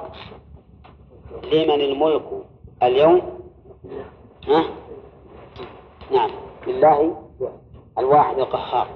لمن 1.52 1.80
الملك 1.80 2.22
اليوم؟ 2.82 3.40
ها؟ 4.48 4.64
نعم. 6.10 6.30
لله 6.66 7.22
الواحد 7.98 8.38
القهار. 8.38 8.88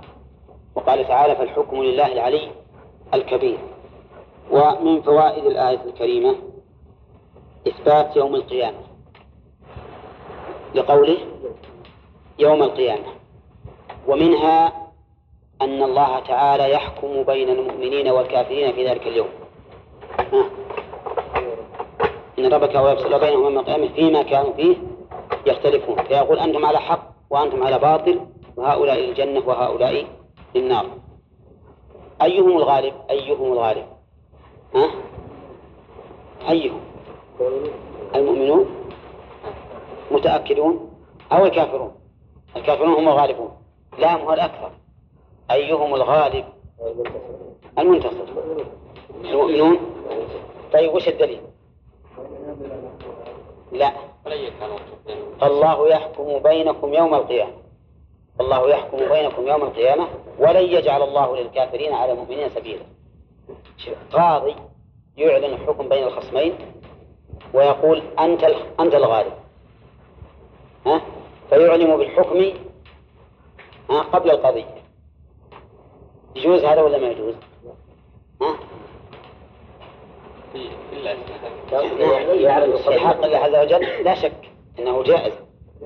وقال 0.74 1.08
تعالى 1.08 1.36
فالحكم 1.36 1.82
لله 1.82 2.12
العلي 2.12 2.50
الكبير. 3.14 3.58
ومن 4.50 5.02
فوائد 5.02 5.44
الآية 5.44 5.84
الكريمة 5.84 6.36
إثبات 7.68 8.16
يوم 8.16 8.34
القيامة. 8.34 8.93
لقوله 10.74 11.18
يوم 12.38 12.62
القيامة. 12.62 13.06
ومنها 14.08 14.72
أن 15.62 15.82
الله 15.82 16.20
تعالى 16.20 16.70
يحكم 16.72 17.22
بين 17.22 17.48
المؤمنين 17.48 18.08
والكافرين 18.08 18.72
في 18.72 18.88
ذلك 18.88 19.06
اليوم. 19.06 19.28
ها. 20.18 20.44
إن 22.38 22.52
ربك 22.52 22.76
هو 22.76 22.88
يفصل 22.88 23.20
بينهم 23.20 23.42
يوم 23.42 23.58
القيامة 23.58 23.88
فيما 23.88 24.22
كانوا 24.22 24.52
فيه 24.52 24.76
يختلفون. 25.46 25.96
فيقول 26.02 26.38
أنتم 26.38 26.64
على 26.64 26.78
حق 26.78 27.10
وأنتم 27.30 27.62
على 27.62 27.78
باطل 27.78 28.20
وهؤلاء 28.56 28.98
للجنة 28.98 29.42
وهؤلاء 29.46 30.06
للنار. 30.54 30.86
أيهم 32.22 32.56
الغالب؟ 32.56 32.94
أيهم 33.10 33.52
الغالب؟ 33.52 33.86
ها؟ 34.74 34.90
أيهم؟ 36.50 36.80
المؤمنون؟ 38.14 38.83
متأكدون 40.14 40.90
أو 41.32 41.44
الكافرون؟ 41.44 41.94
الكافرون 42.56 42.94
هم 42.94 43.08
الغالبون. 43.08 43.50
لا 43.98 44.16
هم 44.16 44.32
الأكثر. 44.32 44.70
أيهم 45.50 45.94
الغالب؟ 45.94 46.44
المنتصر. 47.78 48.24
المؤمنون؟ 49.24 49.78
طيب 50.72 50.94
وش 50.94 51.08
الدليل؟ 51.08 51.40
لا. 53.72 53.92
الله 55.42 55.88
يحكم 55.88 56.38
بينكم 56.38 56.94
يوم 56.94 57.14
القيامة. 57.14 57.52
الله 58.40 58.70
يحكم 58.70 58.96
بينكم 58.96 59.48
يوم 59.48 59.62
القيامة 59.62 60.08
ولن 60.38 60.62
يجعل 60.62 61.02
الله 61.02 61.36
للكافرين 61.36 61.92
على 61.92 62.12
المؤمنين 62.12 62.48
سبيلا. 62.48 62.82
قاضي 64.12 64.54
يعلن 65.16 65.44
الحكم 65.44 65.88
بين 65.88 66.04
الخصمين 66.04 66.54
ويقول 67.54 68.02
أنت 68.18 68.44
أنت 68.80 68.94
الغالب. 68.94 69.32
ها؟ 70.86 71.02
فيعلم 71.48 71.96
بالحكم 71.96 72.44
ها؟ 73.90 74.00
قبل 74.00 74.30
القضية. 74.30 74.74
يجوز 76.36 76.64
هذا 76.64 76.82
ولا 76.82 76.98
ما 76.98 77.08
يجوز؟ 77.08 77.34
ها؟ 78.42 78.56
في 80.52 80.68
حق 83.00 83.24
الله 83.24 83.38
عز 83.38 83.54
وجل 83.54 84.04
لا 84.04 84.14
شك 84.14 84.50
إنه 84.78 85.02
جائز. 85.02 85.32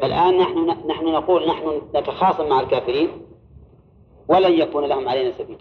الان 0.03 0.39
نحن 0.39 0.71
نحن 0.87 1.05
نقول 1.05 1.49
نحن 1.49 1.83
نتخاصم 1.95 2.49
مع 2.49 2.61
الكافرين 2.61 3.09
ولن 4.29 4.53
يكون 4.53 4.85
لهم 4.85 5.09
علينا 5.09 5.33
سبيل. 5.33 5.59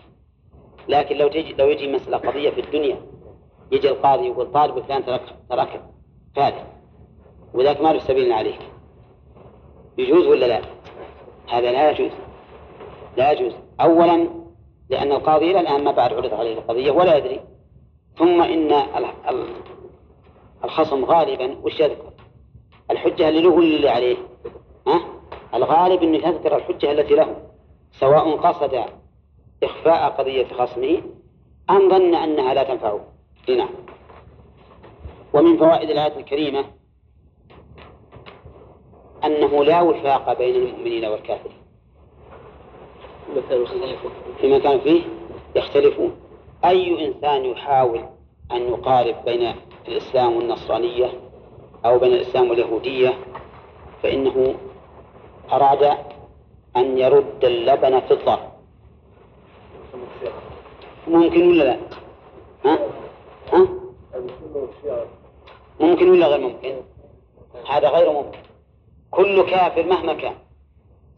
لكن 0.87 1.17
لو 1.17 1.27
تجي 1.27 1.53
لو 1.53 1.67
يجي 1.67 1.91
مسألة 1.91 2.17
قضية 2.17 2.49
في 2.49 2.61
الدنيا 2.61 3.01
يجي 3.71 3.89
القاضي 3.89 4.27
يقول 4.27 4.51
طالب 4.51 4.79
فلان 4.79 5.05
ترك 5.05 5.35
ترك 5.49 5.83
فاتح 6.35 6.65
وذاك 7.53 7.81
ما 7.81 7.93
له 7.93 7.99
سبيل 7.99 8.33
عليك. 8.33 8.59
يجوز 9.97 10.25
ولا 10.27 10.45
لا؟ 10.45 10.61
هذا 11.49 11.71
لا 11.71 11.91
يجوز 11.91 12.11
لا 13.17 13.31
يجوز 13.31 13.53
أولا 13.81 14.29
لأن 14.89 15.11
القاضي 15.11 15.51
إلى 15.51 15.59
الآن 15.59 15.83
ما 15.83 15.91
بعد 15.91 16.13
عرض 16.13 16.33
عليه 16.33 16.53
القضية 16.53 16.91
ولا 16.91 17.17
يدري 17.17 17.39
ثم 18.17 18.41
إن 18.41 18.71
الخصم 20.63 21.05
غالبا 21.05 21.57
وش 21.63 21.79
يذكر؟ 21.79 22.13
الحجة 22.91 23.29
اللي 23.29 23.41
له 23.41 23.59
اللي 23.59 23.89
عليه؟ 23.89 24.17
ها؟ 24.87 25.01
الغالب 25.53 26.03
أنه 26.03 26.17
يذكر 26.17 26.55
الحجة 26.55 26.91
التي 26.91 27.15
له 27.15 27.35
سواء 27.91 28.35
قصد 28.35 28.83
إخفاء 29.63 30.09
قضية 30.09 30.47
خصمه 30.47 31.01
أم 31.69 31.89
ظن 31.89 32.15
أنها 32.15 32.53
لا 32.53 32.63
تنفعه 32.63 32.99
نعم 33.49 33.69
ومن 35.33 35.57
فوائد 35.57 35.89
الآية 35.89 36.17
الكريمة 36.17 36.65
أنه 39.25 39.63
لا 39.63 39.81
وفاق 39.81 40.37
بين 40.37 40.55
المؤمنين 40.55 41.05
والكافرين 41.05 41.57
فيما 44.41 44.59
كان 44.59 44.79
فيه 44.79 45.01
يختلفون 45.55 46.15
أي 46.65 47.07
إنسان 47.07 47.45
يحاول 47.45 48.01
أن 48.51 48.61
يقارب 48.61 49.15
بين 49.25 49.53
الإسلام 49.87 50.35
والنصرانية 50.37 51.09
أو 51.85 51.99
بين 51.99 52.13
الإسلام 52.13 52.49
واليهودية 52.49 53.13
فإنه 54.03 54.55
أراد 55.51 55.97
أن 56.77 56.97
يرد 56.97 57.45
اللبن 57.45 57.99
في 57.99 58.13
الضر 58.13 58.39
ممكن 61.07 61.49
ولا 61.49 61.63
لا؟ 61.63 61.77
ها؟ 62.65 62.79
ها؟ 63.53 63.67
ممكن 65.79 66.09
ولا 66.09 66.27
غير 66.27 66.39
ممكن؟ 66.41 66.75
هذا 67.69 67.89
غير 67.89 68.11
ممكن 68.11 68.37
كل 69.11 69.45
كافر 69.45 69.83
مهما 69.83 70.13
كان 70.13 70.33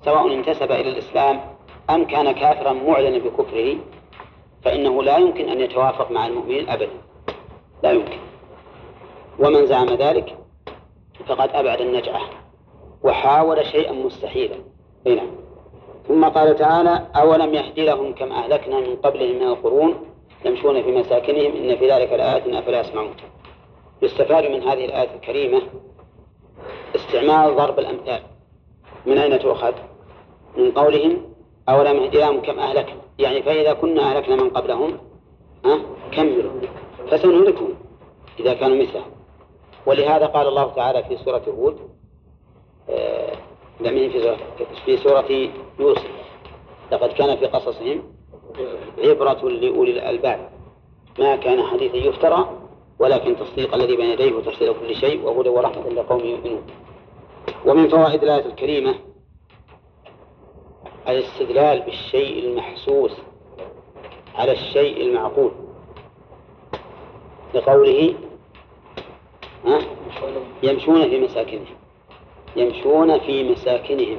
سواء 0.06 0.34
انتسب 0.34 0.72
إلى 0.72 0.90
الإسلام 0.90 1.42
أم 1.90 2.06
كان 2.06 2.32
كافرا 2.32 2.74
معلنا 2.74 3.18
بكفره 3.18 3.76
فإنه 4.64 5.04
لا 5.04 5.18
يمكن 5.18 5.50
أن 5.50 5.62
يتوافق 5.62 6.12
مع 6.12 6.28
المؤمنين 6.28 6.70
أبدا. 6.70 6.92
لا 7.84 7.92
يمكن. 7.92 8.18
ومن 9.40 9.66
زعم 9.66 9.88
ذلك 9.88 10.38
فقد 11.28 11.50
أبعد 11.54 11.82
النجعة 11.82 12.22
وحاول 13.04 13.66
شيئا 13.66 13.92
مستحيلا. 13.92 14.56
هنا 15.06 15.22
ثم 16.08 16.26
قال 16.26 16.56
تعالى 16.56 17.08
أولم 17.16 17.54
يهدي 17.54 17.86
لهم 17.86 18.14
كم 18.14 18.32
أهلكنا 18.32 18.80
من 18.80 18.96
قبلهم 18.96 19.36
من 19.36 19.48
القرون 19.48 19.96
يمشون 20.46 20.84
في 20.84 20.92
مساكنهم 20.92 21.52
إن 21.56 21.78
في 21.78 21.92
ذلك 21.92 22.14
لآيات 22.14 22.48
أفلا 22.48 22.80
يسمعون. 22.80 23.14
يستفاد 24.02 24.52
من 24.52 24.64
هذه 24.64 24.86
الآية 24.86 25.16
الكريمة 25.16 25.62
استعمال 27.10 27.56
ضرب 27.56 27.80
الأمثال. 27.80 28.22
من 29.06 29.18
أين 29.18 29.40
تؤخذ؟ 29.40 29.74
من 30.58 30.72
قولهم 30.72 31.22
أولم 31.70 32.10
لهم 32.14 32.42
كم 32.42 32.60
أهلكنا 32.60 33.02
يعني 33.20 33.44
فإذا 33.44 33.74
كنا 33.74 34.02
أهلكنا 34.02 34.36
من 34.36 34.50
قبلهم 34.50 34.98
ها؟ 35.66 35.80
كملوا. 36.12 36.52
فسنهلكهم 37.12 37.74
إذا 38.40 38.54
كانوا 38.54 38.78
مثلهم 38.78 39.12
ولهذا 39.86 40.26
قال 40.26 40.48
الله 40.48 40.74
تعالى 40.74 41.04
في 41.04 41.18
سورة 41.18 41.44
هود 41.48 41.80
آه 42.90 43.34
في 43.84 44.36
في 44.86 44.98
سورة 44.98 45.50
يوسف. 45.80 46.12
لقد 46.92 47.10
كان 47.10 47.38
في 47.38 47.46
قصصهم 47.46 48.04
عبرة 48.98 49.50
لأولي 49.50 49.92
الألباب. 49.92 50.50
ما 51.20 51.36
كان 51.36 51.64
حديثا 51.64 51.98
يفترى 51.98 52.50
ولكن 53.00 53.36
تصديق 53.36 53.76
الذي 53.76 53.96
بين 53.96 54.10
يديه 54.10 54.34
وتفصيل 54.34 54.74
كل 54.74 54.96
شيء 54.96 55.26
وهدى 55.26 55.50
ورحمة 55.50 55.90
لقوم 55.90 56.20
يؤمنون. 56.20 56.62
ومن 57.66 57.90
فوائد 57.90 58.24
الآية 58.24 58.46
الكريمة 58.46 58.96
الاستدلال 61.08 61.82
بالشيء 61.82 62.46
المحسوس 62.46 63.12
على 64.36 64.52
الشيء 64.52 65.02
المعقول. 65.02 65.52
لقوله 67.54 68.16
يمشون 70.64 71.10
في 71.10 71.20
مساكنهم. 71.20 71.76
يمشون 72.56 73.20
في 73.20 73.52
مساكنهم. 73.52 74.18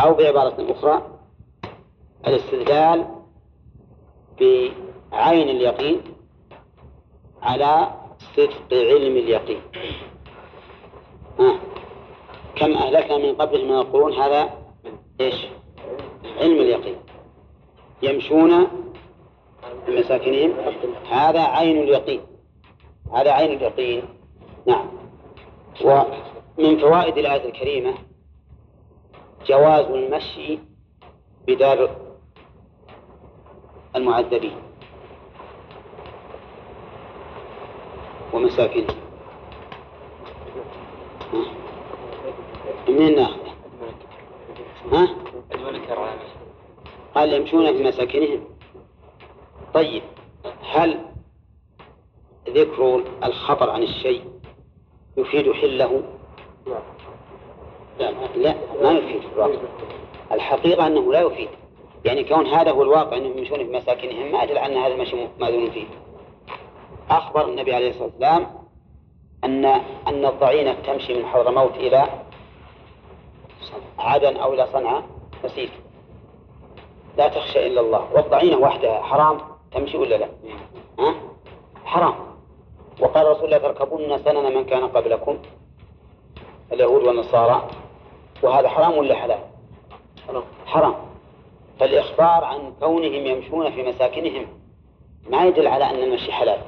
أو 0.00 0.14
بعبارة 0.14 0.72
أخرى 0.72 1.18
الاستدلال 2.26 3.06
بعين 4.40 5.48
اليقين 5.48 6.00
على 7.42 7.90
صدق 8.36 8.72
علم 8.72 9.16
اليقين. 9.16 9.60
ها؟ 11.38 11.58
كم 12.56 12.72
أهلكنا 12.72 13.18
من 13.18 13.34
قبلهم 13.34 13.68
من 13.68 13.78
القرون 13.78 14.12
هذا 14.12 14.50
إيش؟ 15.20 15.46
علم 16.40 16.60
اليقين. 16.60 16.96
يمشون 18.02 18.66
في 19.86 19.98
مساكنهم 19.98 20.52
هذا 21.10 21.40
عين 21.40 21.82
اليقين. 21.82 22.20
هذا 23.14 23.30
عين 23.30 23.52
اليقين. 23.52 24.02
نعم. 24.66 24.86
ومن 25.84 26.78
فوائد 26.78 27.18
الآية 27.18 27.44
الكريمة 27.44 27.94
جواز 29.46 29.84
المشي 29.84 30.58
بدار 31.46 31.90
المعذبين 33.96 34.56
ومساكنهم. 38.32 39.05
منين 42.96 43.16
ناخذه؟ 43.16 43.52
ها؟ 44.92 45.08
قال 47.14 47.32
يمشون 47.32 47.76
في 47.76 47.82
مساكنهم 47.82 48.44
طيب 49.74 50.02
هل 50.62 51.00
ذكر 52.48 53.04
الخطر 53.24 53.70
عن 53.70 53.82
الشيء 53.82 54.24
يفيد 55.16 55.52
حله؟ 55.52 56.02
لا 57.98 58.10
لا 58.36 58.54
ما 58.82 58.90
يفيد 58.90 59.20
في 59.20 59.32
الواقع 59.34 59.58
الحقيقة 60.32 60.86
أنه 60.86 61.12
لا 61.12 61.20
يفيد 61.20 61.48
يعني 62.04 62.24
كون 62.24 62.46
هذا 62.46 62.70
هو 62.70 62.82
الواقع 62.82 63.16
أنهم 63.16 63.38
يمشون 63.38 63.58
في 63.58 63.72
مساكنهم 63.72 64.32
ما 64.32 64.42
يدل 64.42 64.58
أن 64.58 64.76
هذا 64.76 64.94
المشي 64.94 65.16
ماذون 65.40 65.70
فيه 65.70 65.86
أخبر 67.10 67.48
النبي 67.48 67.74
عليه 67.74 67.90
الصلاة 67.90 68.04
والسلام 68.04 68.46
أن 69.44 69.64
أن 70.08 70.24
الضعينة 70.24 70.74
تمشي 70.74 71.14
من 71.14 71.26
حضرموت 71.26 71.74
إلى 71.74 72.25
عدن 73.98 74.36
أو 74.36 74.54
إلى 74.54 74.66
صنعاء 74.72 75.02
نسيت. 75.44 75.70
لا 77.16 77.28
تخشى 77.28 77.66
إلا 77.66 77.80
الله. 77.80 78.12
والضعينة 78.14 78.56
وحدها 78.56 79.02
حرام؟ 79.02 79.38
تمشي 79.72 79.96
ولا 79.96 80.14
لا؟ 80.14 80.28
ها؟ 80.98 81.14
حرام. 81.84 82.14
وقال 83.00 83.26
رسول 83.26 83.44
الله 83.44 83.58
تركبن 83.58 84.18
سنن 84.18 84.56
من 84.56 84.64
كان 84.64 84.88
قبلكم؟ 84.88 85.38
اليهود 86.72 87.02
والنصارى. 87.02 87.68
وهذا 88.42 88.68
حرام 88.68 88.98
ولا 88.98 89.14
حلال؟ 89.14 89.40
حرام. 90.66 90.94
فالإخبار 91.80 92.44
عن 92.44 92.72
كونهم 92.80 93.26
يمشون 93.26 93.70
في 93.70 93.82
مساكنهم 93.82 94.46
ما 95.30 95.44
يدل 95.44 95.66
على 95.66 95.84
أن 95.90 96.02
المشي 96.02 96.32
حلال. 96.32 96.60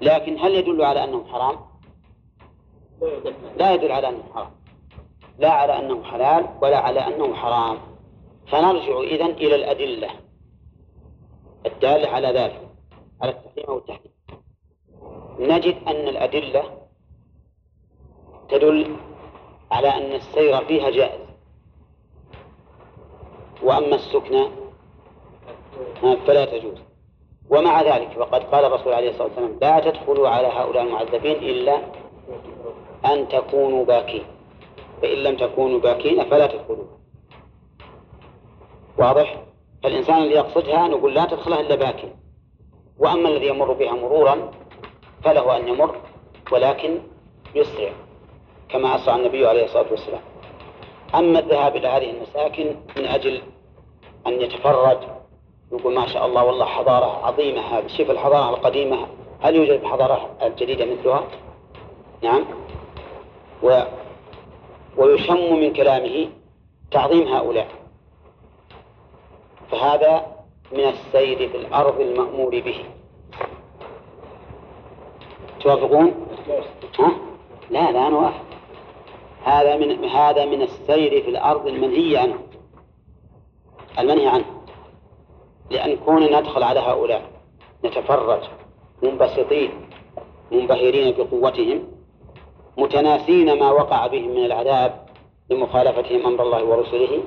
لكن 0.00 0.38
هل 0.38 0.54
يدل 0.54 0.84
على 0.84 1.04
أنه 1.04 1.24
حرام؟ 1.32 1.56
لا 3.56 3.74
يدل 3.74 3.92
على 3.92 4.08
أنه 4.08 4.22
حرام. 4.34 4.50
لا 5.40 5.50
على 5.50 5.78
أنه 5.78 6.02
حلال 6.04 6.46
ولا 6.62 6.78
على 6.78 7.00
أنه 7.00 7.34
حرام. 7.34 7.78
فنرجع 8.46 9.00
إذن 9.00 9.30
إلى 9.30 9.54
الأدلة 9.54 10.10
الدالة 11.66 12.08
على 12.08 12.28
ذلك 12.28 12.68
على 13.22 13.30
التحريم 13.30 13.66
أو 13.68 13.78
التحريم 13.78 14.12
نجد 15.38 15.76
أن 15.88 16.08
الأدلة 16.08 16.64
تدل 18.48 18.96
على 19.70 19.88
أن 19.88 20.12
السير 20.12 20.64
فيها 20.64 20.90
جائز. 20.90 21.20
وأما 23.62 23.94
السكنى 23.94 24.48
فلا 26.26 26.44
تجوز. 26.44 26.78
ومع 27.50 27.82
ذلك 27.82 28.08
فقد 28.08 28.42
قال 28.42 28.64
الرسول 28.64 28.92
عليه 28.92 29.10
الصلاة 29.10 29.26
والسلام 29.26 29.58
لا 29.60 29.80
تدخلوا 29.80 30.28
على 30.28 30.46
هؤلاء 30.46 30.82
المعذبين 30.82 31.36
إلا 31.36 31.80
أن 33.04 33.28
تكونوا 33.28 33.84
باكين. 33.84 34.24
فإن 35.02 35.18
لم 35.18 35.36
تكونوا 35.36 35.80
باكين 35.80 36.24
فلا 36.24 36.46
تدخلوا. 36.46 36.84
واضح؟ 38.98 39.42
فالإنسان 39.82 40.22
الذي 40.22 40.34
يقصدها 40.34 40.88
نقول 40.88 41.14
لا 41.14 41.24
تدخلها 41.24 41.60
إلا 41.60 41.74
باكي 41.74 42.12
وأما 42.98 43.28
الذي 43.28 43.46
يمر 43.46 43.72
بها 43.72 43.92
مرورا 43.92 44.50
فله 45.24 45.56
أن 45.56 45.68
يمر 45.68 45.96
ولكن 46.52 46.98
يسرع 47.54 47.92
كما 48.68 48.96
أسرع 48.96 49.16
النبي 49.16 49.46
عليه 49.46 49.64
الصلاة 49.64 49.90
والسلام. 49.90 50.20
أما 51.14 51.38
الذهاب 51.38 51.76
إلى 51.76 51.88
هذه 51.88 52.10
المساكن 52.10 52.76
من 52.96 53.04
أجل 53.04 53.42
أن 54.26 54.40
يتفرج 54.40 54.98
يقول 55.72 55.94
ما 55.94 56.06
شاء 56.06 56.26
الله 56.26 56.44
والله 56.44 56.64
حضارة 56.64 57.26
عظيمة 57.26 57.60
هذه. 57.60 57.86
شوف 57.86 58.10
الحضارة 58.10 58.50
القديمة 58.50 59.06
هل 59.40 59.56
يوجد 59.56 59.84
حضارة 59.84 60.30
جديدة 60.42 60.84
مثلها؟ 60.84 61.24
نعم. 62.22 62.44
و 63.62 63.82
ويشم 64.96 65.60
من 65.60 65.72
كلامه 65.72 66.28
تعظيم 66.90 67.28
هؤلاء. 67.28 67.68
فهذا 69.70 70.36
من 70.72 70.84
السير 70.84 71.48
في 71.48 71.56
الأرض 71.56 72.00
المأمور 72.00 72.60
به. 72.60 72.84
توافقون؟ 75.60 76.26
ها؟ 76.98 77.12
لا 77.70 77.92
لا 77.92 78.08
نوافق 78.08 78.44
هذا 79.44 79.76
من 79.76 80.04
هذا 80.04 80.44
من 80.44 80.62
السير 80.62 81.22
في 81.22 81.30
الأرض 81.30 81.66
المنهي 81.66 82.16
عنه. 82.16 82.38
المنهي 83.98 84.26
عنه. 84.26 84.44
لأن 85.70 85.96
كون 85.96 86.22
ندخل 86.22 86.62
على 86.62 86.80
هؤلاء 86.80 87.30
نتفرج 87.84 88.42
منبسطين 89.02 89.70
منبهرين 90.52 91.14
بقوتهم 91.18 91.88
متناسين 92.80 93.58
ما 93.58 93.70
وقع 93.70 94.06
بهم 94.06 94.30
من 94.30 94.44
العذاب 94.44 95.06
لمخالفتهم 95.50 96.26
أمر 96.26 96.42
الله 96.42 96.64
ورسله 96.64 97.22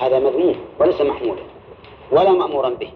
هذا 0.00 0.18
مذموم 0.18 0.56
وليس 0.80 1.00
محمودا 1.00 1.42
ولا 2.12 2.32
مأمورا 2.32 2.70
به. 2.70 2.92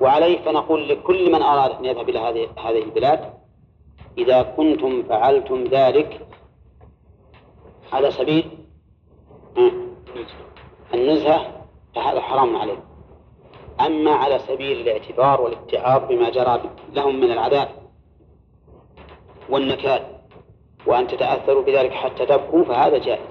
وعليه 0.00 0.38
فنقول 0.38 0.88
لكل 0.88 1.32
من 1.32 1.42
أراد 1.42 1.70
أن 1.70 1.84
يذهب 1.84 2.08
إلى 2.08 2.18
هذه 2.18 2.48
هذه 2.58 2.78
البلاد 2.82 3.32
إذا 4.18 4.42
كنتم 4.42 5.02
فعلتم 5.02 5.64
ذلك 5.64 6.26
على 7.92 8.10
سبيل 8.10 8.50
النزهة 10.94 11.64
فهذا 11.94 12.20
حرام 12.20 12.56
عليه 12.56 12.78
أما 13.80 14.10
على 14.10 14.38
سبيل 14.38 14.80
الاعتبار 14.80 15.40
والاتعاظ 15.40 16.08
بما 16.08 16.30
جرى 16.30 16.60
لهم 16.92 17.20
من 17.20 17.32
العذاب 17.32 17.68
والنكال 19.48 20.02
وأن 20.86 21.06
تتأثروا 21.06 21.62
بذلك 21.62 21.92
حتى 21.92 22.26
تبكوا 22.26 22.64
فهذا 22.64 22.98
جائز. 22.98 23.26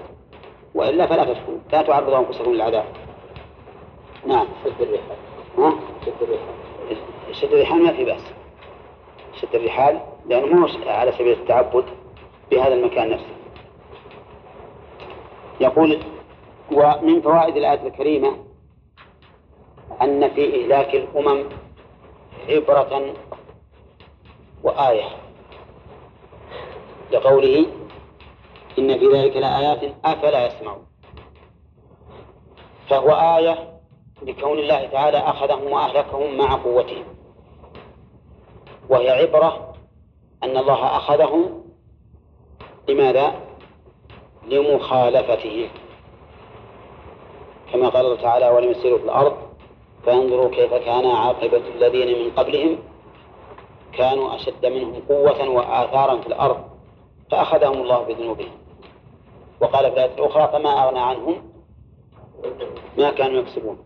وإلا 0.74 1.06
فلا 1.06 1.24
تبكوا 1.24 1.58
لا 1.72 1.82
تعرضوا 1.82 2.18
أنفسكم 2.18 2.52
للعذاب. 2.52 2.84
نعم. 4.26 4.46
شد 4.64 4.80
الرحال 4.80 5.16
ها؟ 5.58 5.74
شد 6.06 6.22
الرحال 6.22 6.56
شد 7.32 7.52
الرحال 7.52 7.82
ما 7.82 7.92
في 7.92 8.04
بأس. 8.04 8.22
شد 9.40 9.54
الرحال 9.54 10.00
لأنه 10.26 10.46
مو 10.46 10.68
على 10.86 11.12
سبيل 11.12 11.32
التعبد 11.32 11.84
بهذا 12.50 12.74
المكان 12.74 13.10
نفسه. 13.10 13.36
يقول 15.60 15.98
ومن 16.72 17.20
فوائد 17.20 17.56
الآية 17.56 17.86
الكريمة 17.86 18.36
أن 20.02 20.30
في 20.30 20.62
إهلاك 20.62 20.94
الأمم 20.94 21.44
عبرة 22.48 23.14
وآية. 24.62 25.25
لقوله 27.12 27.66
إن 28.78 28.98
في 28.98 29.06
ذلك 29.06 29.36
لآيات 29.36 29.94
أفلا 30.04 30.46
يسمعون. 30.46 30.86
فهو 32.88 33.10
آية 33.10 33.80
لكون 34.22 34.58
الله 34.58 34.86
تعالى 34.86 35.18
أخذهم 35.18 35.72
وأهلكهم 35.72 36.36
مع 36.36 36.54
قوتهم. 36.54 37.04
وهي 38.88 39.10
عبرة 39.10 39.74
أن 40.42 40.56
الله 40.56 40.96
أخذهم 40.96 41.64
لماذا؟ 42.88 43.34
لمخالفتهم. 44.48 45.68
كما 47.72 47.88
قال 47.88 48.06
الله 48.06 48.16
تعالى 48.16 48.48
ولم 48.48 48.70
يسيروا 48.70 48.98
في 48.98 49.04
الأرض 49.04 49.36
فينظروا 50.04 50.50
كيف 50.50 50.74
كان 50.74 51.06
عاقبة 51.06 51.62
الذين 51.74 52.24
من 52.24 52.30
قبلهم 52.30 52.78
كانوا 53.92 54.34
أشد 54.34 54.66
منهم 54.66 55.02
قوة 55.08 55.48
وآثارا 55.48 56.20
في 56.20 56.26
الأرض. 56.26 56.75
فأخذهم 57.30 57.80
الله 57.80 58.02
بذنوبهم. 58.02 58.50
وقال 59.60 59.84
في 59.84 59.92
الآية 59.92 60.14
الأخرى 60.14 60.48
فما 60.52 60.84
أغنى 60.84 60.98
عنهم 60.98 61.50
ما 62.98 63.10
كانوا 63.10 63.40
يكسبون. 63.40 63.78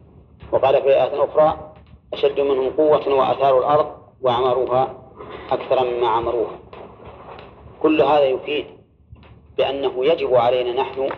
وقال 0.52 0.82
في 0.82 0.88
آية 0.88 1.24
أخرى 1.24 1.72
أشد 2.12 2.40
منهم 2.40 2.70
قوة 2.70 3.14
وأثاروا 3.14 3.60
الأرض 3.60 3.92
وعمروها 4.22 4.94
أكثر 5.50 5.84
مما 5.84 6.08
عمروها. 6.08 6.58
كل 7.82 8.02
هذا 8.02 8.24
يفيد 8.24 8.66
بأنه 9.58 10.04
يجب 10.04 10.34
علينا 10.34 10.82
نحن 10.82 11.08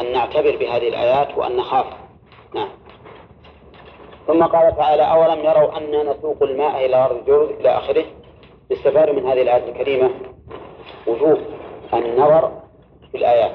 أن 0.00 0.12
نعتبر 0.12 0.56
بهذه 0.56 0.88
الآيات 0.88 1.38
وأن 1.38 1.56
نخاف. 1.56 1.86
نعم. 2.54 2.68
ثم 4.26 4.42
قال 4.42 4.76
تعالى 4.76 5.02
أولم 5.02 5.44
يروا 5.44 5.76
أنا 5.78 6.12
نسوق 6.12 6.42
الماء 6.42 6.86
إلى 6.86 7.04
أرض 7.04 7.16
الجرز 7.16 7.48
إلى 7.48 7.68
آخره؟ 7.68 8.04
استفاد 8.72 9.10
من 9.10 9.26
هذه 9.26 9.42
الآية 9.42 9.68
الكريمة 9.70 10.10
وجوب 11.06 11.38
النظر 11.94 12.62
في 13.12 13.16
الآيات. 13.18 13.52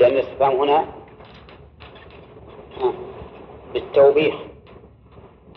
لأن 0.00 0.12
الاستفهام 0.12 0.56
هنا 0.56 0.86
بالتوبيخ 3.74 4.34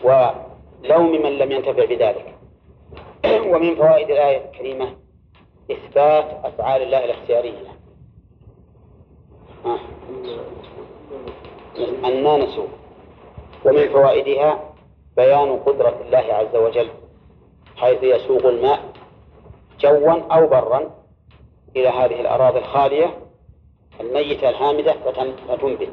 ولوم 0.04 1.12
من 1.22 1.38
لم 1.38 1.52
ينتفع 1.52 1.84
بذلك. 1.84 2.34
ومن 3.52 3.74
فوائد 3.74 4.10
الآية 4.10 4.44
الكريمة 4.44 4.96
إثبات 5.70 6.44
أفعال 6.44 6.82
الله 6.82 7.04
الاختيارية. 7.04 7.68
أنا 12.04 12.36
نسوق. 12.36 12.68
ومن 13.64 13.88
فوائدها 13.88 14.74
بيان 15.16 15.56
قدرة 15.56 16.00
الله 16.06 16.34
عز 16.34 16.56
وجل 16.56 16.88
حيث 17.76 18.02
يسوق 18.02 18.46
الماء 18.46 18.97
جوا 19.80 20.34
أو 20.34 20.46
برا 20.46 20.90
إلى 21.76 21.88
هذه 21.88 22.20
الأراضي 22.20 22.58
الخالية 22.58 23.14
الميتة 24.00 24.48
الهامدة 24.48 24.92
فتنبت. 25.48 25.92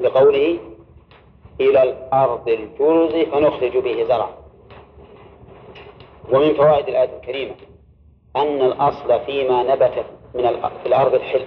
لقوله 0.00 0.58
إلى 1.60 1.82
الأرض 1.82 2.48
الجرز 2.48 3.12
فنخرج 3.12 3.78
به 3.78 4.04
زرعا 4.04 4.34
ومن 6.32 6.54
فوائد 6.54 6.88
الآية 6.88 7.16
الكريمة 7.16 7.54
أن 8.36 8.62
الأصل 8.62 9.20
فيما 9.26 9.62
نبت 9.62 10.04
من 10.34 10.42
في 10.82 10.86
الأرض 10.86 11.14
الحلم. 11.14 11.46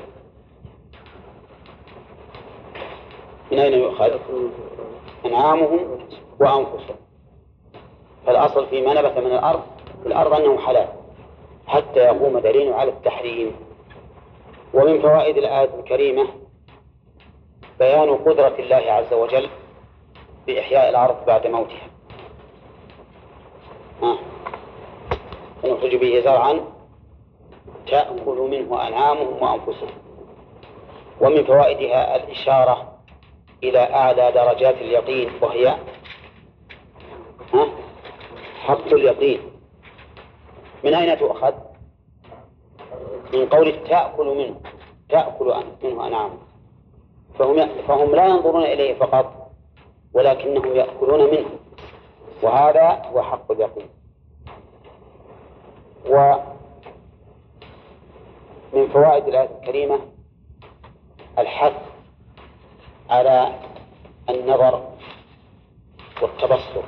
من 3.52 3.60
أين 3.60 3.74
يؤخذ؟ 3.74 4.20
أنعامهم 5.26 6.00
وأنفسهم. 6.40 6.96
فالأصل 8.26 8.68
فيما 8.68 8.94
نبت 8.94 9.18
من 9.18 9.32
الأرض 9.32 9.75
في 10.06 10.12
الأرض 10.12 10.34
أنه 10.34 10.58
حلال 10.58 10.88
حتى 11.68 12.00
يقوم 12.00 12.40
دليل 12.40 12.74
على 12.74 12.92
التحريم. 12.92 13.56
ومن 14.74 15.02
فوائد 15.02 15.38
الآية 15.38 15.70
الكريمة 15.80 16.28
بيان 17.80 18.16
قدرة 18.16 18.56
الله 18.60 18.92
عز 18.92 19.14
وجل 19.14 19.50
بإحياء 20.48 20.90
الأرض 20.90 21.26
بعد 21.26 21.48
موتها. 21.48 21.88
ونخرج 25.64 25.96
به 25.96 26.22
زرعا 26.26 26.60
تأكل 27.88 28.48
منه 28.52 28.88
أنعامهم 28.88 29.44
وأنفسهم. 29.44 29.90
ومن 31.22 31.44
فوائدها 31.44 32.16
الإشارة 32.16 33.00
إلى 33.64 33.80
أعلى 33.80 34.32
درجات 34.32 34.76
اليقين 34.76 35.32
وهي 35.42 35.76
حق 38.66 38.88
اليقين. 38.88 39.55
من 40.84 40.94
أين 40.94 41.20
تؤخذ؟ 41.20 41.54
من 43.34 43.50
قول 43.50 43.84
تأكل 43.90 44.26
منه 44.26 44.56
تأكل 45.10 45.64
منه 45.84 46.08
أنعامهم 46.08 46.40
فهم 47.40 47.68
فهم 47.88 48.16
لا 48.16 48.26
ينظرون 48.28 48.64
إليه 48.64 48.94
فقط 48.94 49.52
ولكنهم 50.14 50.76
يأكلون 50.76 51.32
منه. 51.32 51.50
وهذا 52.44 53.02
هو 53.06 53.22
حق 53.22 53.52
اليقين. 53.52 53.90
ومن 56.06 56.40
فوائد 58.94 59.28
الآية 59.28 59.50
الكريمة 59.62 60.00
الحث 61.40 61.74
على 63.10 63.60
النظر 64.30 64.90
والتبصر. 66.22 66.84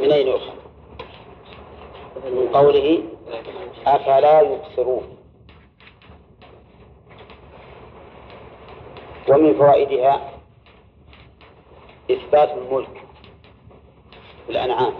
من 0.00 0.12
أين 0.12 0.26
يؤخذ؟ 0.26 0.54
من 2.24 2.48
قوله 2.52 3.02
أفلا 3.86 4.40
يبصرون. 4.40 5.16
ومن 9.28 9.54
فوائدها 9.54 10.30
إثبات 12.10 12.50
الملك 12.50 13.02
الأنعام 14.48 14.92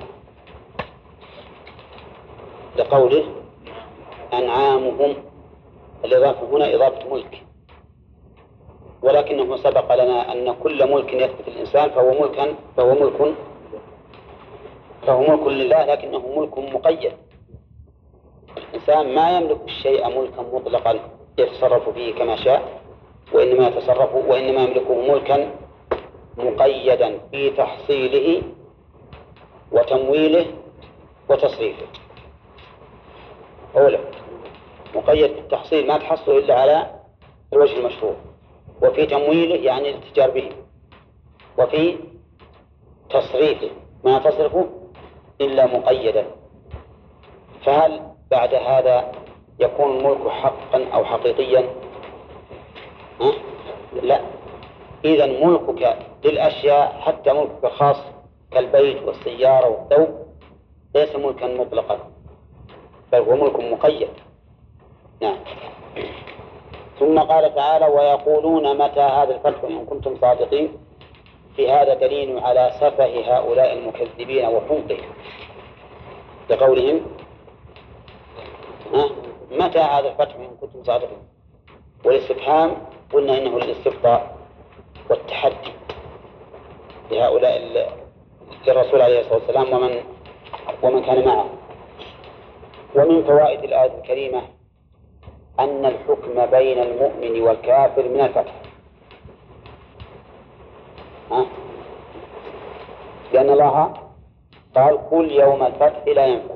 لقوله 2.78 3.24
أنعامهم 4.32 5.14
الإضافة 6.04 6.46
هنا 6.56 6.74
إضافة 6.74 7.14
ملك. 7.14 7.42
ولكنه 9.02 9.56
سبق 9.56 9.94
لنا 9.94 10.32
أن 10.32 10.54
كل 10.62 10.92
ملك 10.92 11.12
يثبت 11.12 11.48
الإنسان 11.48 11.90
فهو 11.90 12.22
ملكا 12.22 12.54
فهو 12.76 12.94
ملك 12.94 13.34
فهو 15.06 15.20
ملك 15.20 15.46
لله 15.46 15.84
لكنه 15.84 16.22
ملك 16.36 16.58
مقيد. 16.58 17.12
الإنسان 18.56 19.14
ما 19.14 19.36
يملك 19.38 19.60
الشيء 19.64 20.08
ملكا 20.20 20.42
مطلقا 20.42 20.98
يتصرف 21.38 21.88
فيه 21.88 22.14
كما 22.14 22.36
شاء 22.36 22.80
وإنما 23.32 23.68
يتصرف 23.68 24.14
وإنما 24.14 24.62
يملكه 24.62 25.12
ملكا 25.12 25.50
مقيدا 26.36 27.18
في 27.30 27.50
تحصيله 27.50 28.42
وتمويله 29.72 30.46
وتصريفه. 31.28 31.86
أولا 33.76 33.98
مقيد 34.94 35.30
بالتحصيل 35.34 35.86
ما 35.86 35.98
تحصل 35.98 36.38
إلا 36.38 36.54
على 36.54 36.90
الوجه 37.52 37.78
المشروع 37.78 38.14
وفي 38.82 39.06
تمويله 39.06 39.54
يعني 39.54 39.90
الاتجار 39.90 40.30
به 40.30 40.50
وفي 41.58 41.96
تصريفه 43.10 43.70
ما 44.04 44.18
تصرفه 44.18 44.79
إلا 45.40 45.66
مقيدا 45.66 46.26
فهل 47.64 48.00
بعد 48.30 48.54
هذا 48.54 49.12
يكون 49.60 49.96
الملك 49.96 50.28
حقا 50.28 50.84
أو 50.94 51.04
حقيقيا؟ 51.04 51.64
ها؟ 53.20 53.32
لا. 54.02 54.20
إذا 55.04 55.26
ملكك 55.26 55.96
للأشياء 56.24 57.00
حتى 57.00 57.32
ملكك 57.32 57.64
الخاص 57.64 57.96
كالبيت 58.52 59.02
والسيارة 59.02 59.68
والثوب 59.68 60.08
ليس 60.94 61.16
ملكا 61.16 61.46
مطلقا 61.46 61.98
بل 63.12 63.18
هو 63.18 63.36
ملك 63.36 63.60
مقيد. 63.60 64.08
نعم. 65.22 65.36
ثم 66.98 67.18
قال 67.18 67.54
تعالى 67.54 67.86
ويقولون 67.86 68.78
متى 68.78 69.00
هذا 69.00 69.34
الفتح 69.34 69.64
إن 69.64 69.84
كنتم 69.86 70.16
صادقين؟ 70.20 70.72
في 71.60 71.70
هذا 71.70 71.94
دليل 71.94 72.38
على 72.38 72.70
سفه 72.74 73.36
هؤلاء 73.36 73.72
المكذبين 73.72 74.44
وحمقهم 74.44 75.12
بقولهم 76.50 77.00
متى 79.50 79.78
هذا 79.78 80.08
الفتح 80.08 80.34
إن 80.34 80.56
كنتم 80.60 80.84
صادقين؟ 80.84 81.18
والاستفهام 82.04 82.76
قلنا 83.12 83.38
إنه 83.38 83.58
للاستبطاء 83.58 84.36
والتحدي 85.10 85.72
لهؤلاء 87.10 87.58
للرسول 88.66 89.02
عليه 89.02 89.20
الصلاة 89.20 89.34
والسلام 89.34 89.72
ومن 89.72 90.00
ومن 90.82 91.02
كان 91.02 91.24
معه. 91.24 91.50
ومن 92.94 93.24
فوائد 93.24 93.64
الآية 93.64 93.98
الكريمة 93.98 94.42
أن 95.58 95.84
الحكم 95.86 96.46
بين 96.46 96.78
المؤمن 96.78 97.40
والكافر 97.40 98.08
من 98.08 98.20
الفتح. 98.20 98.59
ها؟ 101.30 101.46
لأن 103.32 103.50
الله 103.50 103.94
قال 104.76 105.10
قل 105.10 105.30
يوم 105.32 105.62
الفتح 105.62 106.06
لا 106.06 106.26
ينفع. 106.26 106.54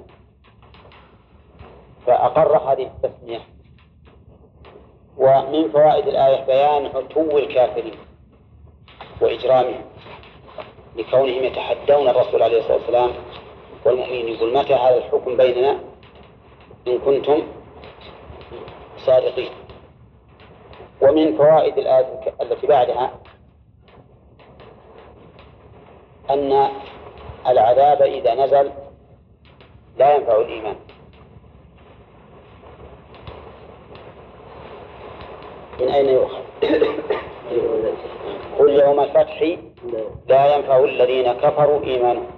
فأقر 2.07 2.57
هذه 2.57 2.87
التسمية. 2.87 3.41
ومن 5.19 5.71
فوائد 5.71 6.09
الآية 6.09 6.45
بيان 6.45 6.87
عتو 6.87 7.39
الكافرين 7.39 7.99
وإجرامهم 9.21 9.85
لكونهم 10.97 11.45
يتحدون 11.45 12.09
الرسول 12.09 12.43
عليه 12.43 12.59
الصلاة 12.59 12.77
والسلام 12.77 13.11
والمؤمنين. 13.85 14.29
يقول 14.29 14.55
متى 14.57 14.75
هذا 14.75 14.97
الحكم 14.97 15.37
بيننا؟ 15.37 15.81
إن 16.89 16.99
كنتم 16.99 17.43
صادقين. 18.97 19.51
ومن 21.03 21.37
فوائد 21.37 21.79
الآية 21.79 22.35
التي 22.43 22.67
بعدها 22.67 23.11
أن 26.31 26.69
العذاب 27.47 28.03
إذا 28.03 28.35
نزل 28.35 28.71
لا 29.97 30.17
ينفع 30.17 30.37
الإيمان. 30.37 30.77
من 35.81 35.89
أين 35.89 36.09
يؤخذ؟ 36.09 36.43
قل 38.59 38.71
يوم 38.71 39.01
الفتح 39.01 39.57
لا 40.27 40.57
ينفع 40.57 40.85
الذين 40.85 41.33
كفروا 41.33 41.85
إيمانهم. 41.85 42.31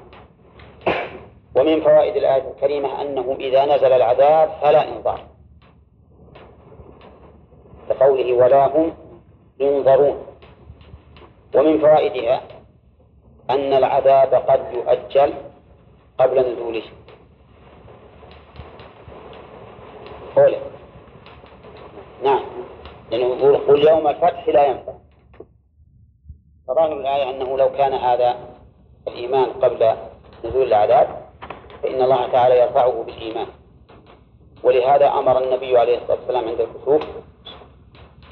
ومن 1.56 1.80
فوائد 1.80 2.16
الآية 2.16 2.50
الكريمة 2.50 3.02
أنه 3.02 3.36
إذا 3.40 3.64
نزل 3.76 3.92
العذاب 3.92 4.50
فلا 4.62 4.88
إنظار. 4.88 5.20
كقوله 7.88 8.32
ولا 8.32 8.66
هم 8.66 8.94
ينظرون. 9.60 10.26
ومن 11.54 11.78
فوائدها 11.78 12.55
أن 13.50 13.72
العذاب 13.72 14.34
قد 14.34 14.74
يؤجل 14.74 15.34
قبل 16.18 16.52
نزوله 16.52 16.82
قوله 20.36 20.60
نعم. 22.24 22.44
لأنه 23.10 23.24
يقول 23.26 23.56
قل 23.56 23.88
يوم 23.88 24.08
الفتح 24.08 24.48
لا 24.48 24.66
ينفع. 24.66 24.92
فظاهر 26.68 26.92
الآية 26.92 27.30
أنه 27.30 27.58
لو 27.58 27.72
كان 27.72 27.92
هذا 27.92 28.36
الإيمان 29.08 29.44
قبل 29.44 29.96
نزول 30.44 30.66
العذاب 30.66 31.26
فإن 31.82 32.02
الله 32.02 32.28
تعالى 32.32 32.58
يرفعه 32.58 33.02
بالإيمان. 33.02 33.46
ولهذا 34.62 35.08
أمر 35.08 35.44
النبي 35.44 35.78
عليه 35.78 35.98
الصلاة 35.98 36.18
والسلام 36.18 36.48
عند 36.48 36.60
الكسوف 36.60 37.02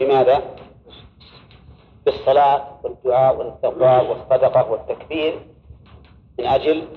بماذا؟ 0.01 0.54
بالصلاة 2.07 2.79
والدعاء 2.83 3.37
والاستغفار 3.37 4.11
والصدقة 4.11 4.71
والتكبير 4.71 5.47
من 6.39 6.47
أجل 6.47 6.89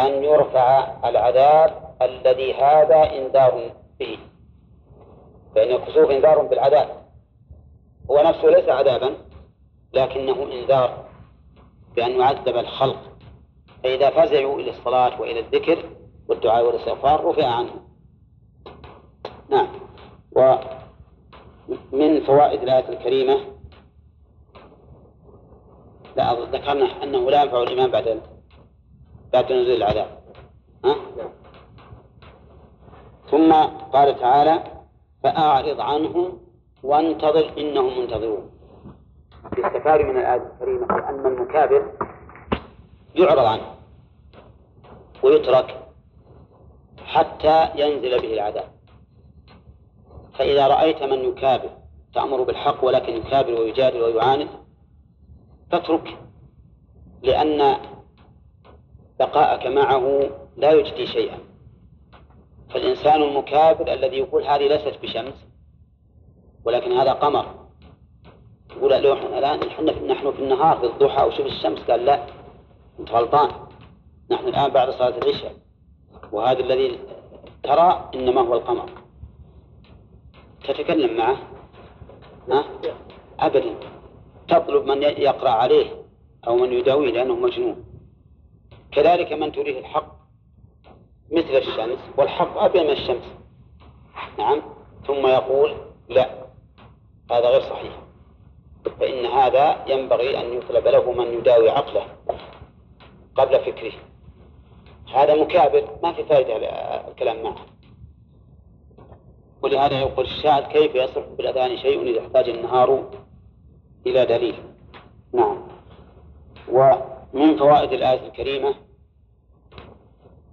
أن 0.00 0.24
يرفع 0.24 0.96
العذاب 1.08 1.94
الذي 2.02 2.54
هذا 2.54 3.18
إنذار 3.18 3.70
به. 4.00 4.18
فإن 5.54 5.74
الكسوف 5.74 6.10
إنذار 6.10 6.42
بالعذاب. 6.42 6.88
هو 8.10 8.22
نفسه 8.22 8.48
ليس 8.48 8.68
عذابا 8.68 9.14
لكنه 9.92 10.42
إنذار 10.52 11.04
بأن 11.96 12.20
يعذب 12.20 12.56
الخلق. 12.56 13.08
فإذا 13.82 14.10
فزعوا 14.10 14.60
إلى 14.60 14.70
الصلاة 14.70 15.20
وإلى 15.20 15.40
الذكر 15.40 15.84
والدعاء 16.28 16.66
والاستغفار 16.66 17.24
رفع 17.24 17.46
عنهم 17.46 17.88
نعم. 19.50 19.68
ومن 20.32 22.20
فوائد 22.20 22.62
الآية 22.62 22.88
الكريمة 22.88 23.57
لا 26.16 26.32
ذكرنا 26.32 27.02
أنه 27.02 27.30
لا 27.30 27.42
ينفع 27.42 27.62
الإيمان 27.62 27.90
بعد 27.90 28.20
بعد 29.32 29.52
نزول 29.52 29.76
العذاب. 29.76 30.18
ها؟ 30.84 30.96
ثم 33.30 33.52
قال 33.92 34.18
تعالى 34.20 34.62
فأعرض 35.22 35.80
عنهم 35.80 36.38
وانتظر 36.82 37.52
إنهم 37.58 37.98
منتظرون. 37.98 38.50
يستفاد 39.58 40.00
من 40.00 40.16
الآية 40.16 40.42
الكريمة 40.52 41.08
أن 41.08 41.26
المكابر 41.26 41.92
يعرض 43.14 43.44
عنه 43.44 43.62
ويترك 45.22 45.84
حتى 47.04 47.68
ينزل 47.76 48.20
به 48.20 48.34
العذاب. 48.34 48.68
فإذا 50.38 50.66
رأيت 50.68 51.02
من 51.02 51.18
يكابر 51.18 51.70
تأمر 52.14 52.42
بالحق 52.42 52.84
ولكن 52.84 53.12
يكابر 53.12 53.52
ويجادل 53.60 54.02
ويعاند 54.02 54.48
فاترك 55.70 56.18
لأن 57.22 57.76
بقاءك 59.18 59.66
معه 59.66 60.30
لا 60.56 60.72
يجدي 60.72 61.06
شيئا. 61.06 61.38
فالإنسان 62.70 63.22
المكابر 63.22 63.92
الذي 63.92 64.16
يقول 64.16 64.42
هذه 64.42 64.68
ليست 64.68 65.02
بشمس 65.02 65.46
ولكن 66.64 66.92
هذا 66.92 67.12
قمر. 67.12 67.46
يقول 68.76 68.90
له 68.90 69.38
الآن 69.38 69.60
نحن 70.08 70.32
في 70.32 70.42
النهار 70.42 70.78
في 70.78 70.86
الضحى 70.86 71.26
وشوف 71.26 71.46
الشمس 71.46 71.78
قال 71.78 72.04
لا 72.04 72.26
أنت 73.00 73.10
غلطان. 73.10 73.50
نحن 74.30 74.48
الآن 74.48 74.70
بعد 74.70 74.90
صلاة 74.90 75.18
العشاء. 75.18 75.54
وهذا 76.32 76.60
الذي 76.60 76.98
ترى 77.62 78.10
إنما 78.14 78.40
هو 78.40 78.54
القمر. 78.54 78.90
تتكلم 80.64 81.16
معه؟ 81.16 81.36
ها؟ 82.50 82.64
أبدا. 83.40 83.97
تطلب 84.48 84.84
من 84.84 85.02
يقرأ 85.02 85.50
عليه 85.50 85.86
أو 86.46 86.56
من 86.56 86.72
يداويه 86.72 87.10
لأنه 87.12 87.34
مجنون. 87.34 87.84
كذلك 88.92 89.32
من 89.32 89.52
تريه 89.52 89.78
الحق 89.78 90.18
مثل 91.32 91.56
الشمس 91.56 91.98
والحق 92.16 92.58
أبين 92.58 92.84
من 92.84 92.90
الشمس. 92.90 93.24
نعم. 94.38 94.62
ثم 95.06 95.26
يقول 95.26 95.74
لا 96.08 96.30
هذا 97.30 97.48
غير 97.48 97.60
صحيح. 97.60 97.92
فإن 99.00 99.26
هذا 99.26 99.84
ينبغي 99.86 100.40
أن 100.40 100.52
يطلب 100.52 100.88
له 100.88 101.12
من 101.12 101.34
يداوي 101.34 101.70
عقله 101.70 102.06
قبل 103.34 103.58
فكره. 103.58 103.92
هذا 105.14 105.34
مكابر 105.34 105.84
ما 106.02 106.12
في 106.12 106.24
فائدة 106.24 106.56
الكلام 107.08 107.42
معه. 107.42 107.66
ولهذا 109.62 110.00
يقول 110.00 110.24
الشاعر 110.24 110.62
كيف 110.62 110.94
يصح 110.94 111.22
بالأذان 111.38 111.78
شيء 111.78 112.02
إذا 112.02 112.20
احتاج 112.20 112.48
النهار 112.48 113.10
إلى 114.10 114.26
دليل. 114.26 114.54
نعم. 115.32 115.58
ومن 116.72 117.56
فوائد 117.56 117.92
الآية 117.92 118.26
الكريمة 118.26 118.74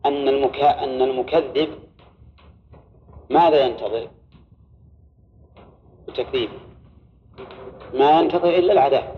أن 0.05 0.27
المكا... 0.27 0.83
أن 0.83 1.01
المكذب 1.01 1.69
ماذا 3.29 3.65
ينتظر؟ 3.65 4.07
التكذيب 6.07 6.49
ما 7.93 8.19
ينتظر 8.19 8.49
إلا 8.49 8.73
العذاب 8.73 9.15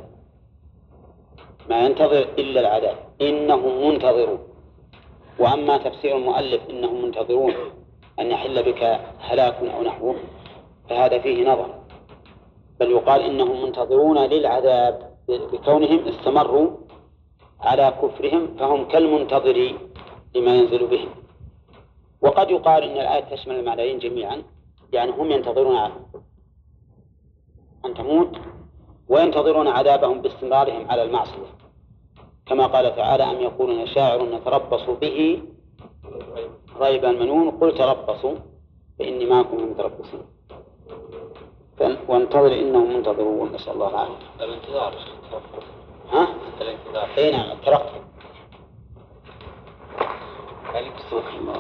ما 1.69 1.85
ينتظر 1.85 2.21
إلا 2.39 2.59
العذاب 2.59 2.95
إنهم 3.21 3.87
منتظرون. 3.87 4.39
وأما 5.39 5.77
تفسير 5.77 6.17
المؤلف 6.17 6.69
إنهم 6.69 7.05
منتظرون 7.05 7.53
أن 8.19 8.31
يحل 8.31 8.63
بك 8.63 8.83
هلاك 9.19 9.55
أو 9.55 9.83
نحوه 9.83 10.15
فهذا 10.89 11.19
فيه 11.19 11.51
نظر. 11.51 11.86
بل 12.79 12.91
يقال 12.91 13.21
إنهم 13.21 13.63
منتظرون 13.63 14.17
للعذاب 14.17 15.17
بكونهم 15.27 15.99
استمروا 16.07 16.69
على 17.59 17.93
كفرهم 18.01 18.57
فهم 18.59 18.87
كالمنتظر 18.87 19.73
لما 20.35 20.55
ينزل 20.55 20.87
بهم. 20.87 21.09
وقد 22.21 22.51
يقال 22.51 22.83
إن 22.83 22.91
الآية 22.91 23.35
تشمل 23.35 23.59
المعنيين 23.59 23.99
جميعا 23.99 24.43
يعني 24.93 25.11
هم 25.11 25.31
ينتظرون 25.31 25.77
أن 27.85 27.93
تموت 27.93 28.37
وينتظرون 29.09 29.67
عذابهم 29.67 30.21
باستمرارهم 30.21 30.91
على 30.91 31.03
المعصية. 31.03 31.57
كما 32.45 32.67
قال 32.67 32.95
تعالى 32.95 33.23
أم 33.23 33.41
يقولون 33.41 33.87
شاعر 33.87 34.23
نتربص 34.23 34.89
به 35.01 35.41
ريب 36.79 37.05
المنون 37.05 37.51
قل 37.51 37.77
تربصوا 37.77 38.35
فإني 38.99 39.25
معكم 39.25 39.71
متربصين 39.71 40.36
وانتظر 42.07 42.53
إنهم 42.53 42.93
منتظرون 42.93 43.51
نسأل 43.53 43.73
الله 43.73 43.89
العافية. 43.89 44.13
الانتظار. 44.41 44.93
ها؟ 46.11 46.27
الانتظار. 46.61 47.07
اي 47.17 47.31
نعم 47.31 47.51
الترقب 47.51 48.01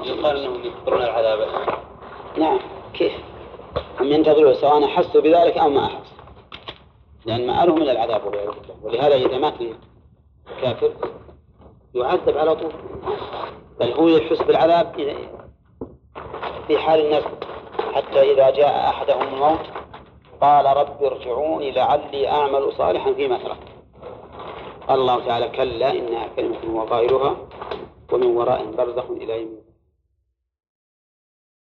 يقال 0.05 0.37
إنهم 0.37 0.65
يكبرون 0.65 1.01
العذاب. 1.01 1.47
نعم. 2.37 2.59
كيف؟ 2.93 3.13
هم 3.99 4.11
ينتظرون 4.11 4.53
سواء 4.53 4.85
احسوا 4.85 5.21
بذلك 5.21 5.57
أو 5.57 5.69
ما 5.69 5.85
احسوا 5.85 6.17
لأن 7.25 7.47
مآلهم 7.47 7.81
إلى 7.81 7.91
العذاب 7.91 8.25
والعياذ 8.25 8.51
بالله 8.51 8.75
ولهذا 8.83 9.15
إذا 9.15 9.37
مات 9.37 9.53
الكافر 10.57 10.91
يعذب 11.95 12.37
على 12.37 12.55
طول. 12.55 12.71
بل 13.79 13.91
هو 13.91 14.07
يحس 14.07 14.41
بالعذاب 14.41 15.15
في 16.67 16.77
حال 16.77 17.05
الناس. 17.05 17.23
حتى 17.93 18.33
إذا 18.33 18.49
جاء 18.49 18.89
أحدهم 18.89 19.33
الموت 19.33 19.59
قال 20.41 20.65
رب 20.65 21.03
ارجعوني 21.03 21.71
لعلي 21.71 22.27
أعمل 22.27 22.73
صالحا 22.73 23.13
فيما 23.13 23.37
تركت. 23.37 23.67
الله 24.89 25.25
تعالى 25.25 25.49
كلا 25.49 25.91
إنها 25.91 26.27
كلمة 26.35 26.57
هو 26.73 26.81
قائلها 26.81 27.35
ومن 28.13 28.25
ورائهم 28.37 28.71
برزخ 28.71 29.11
إلى 29.11 29.41
يوم 29.41 29.66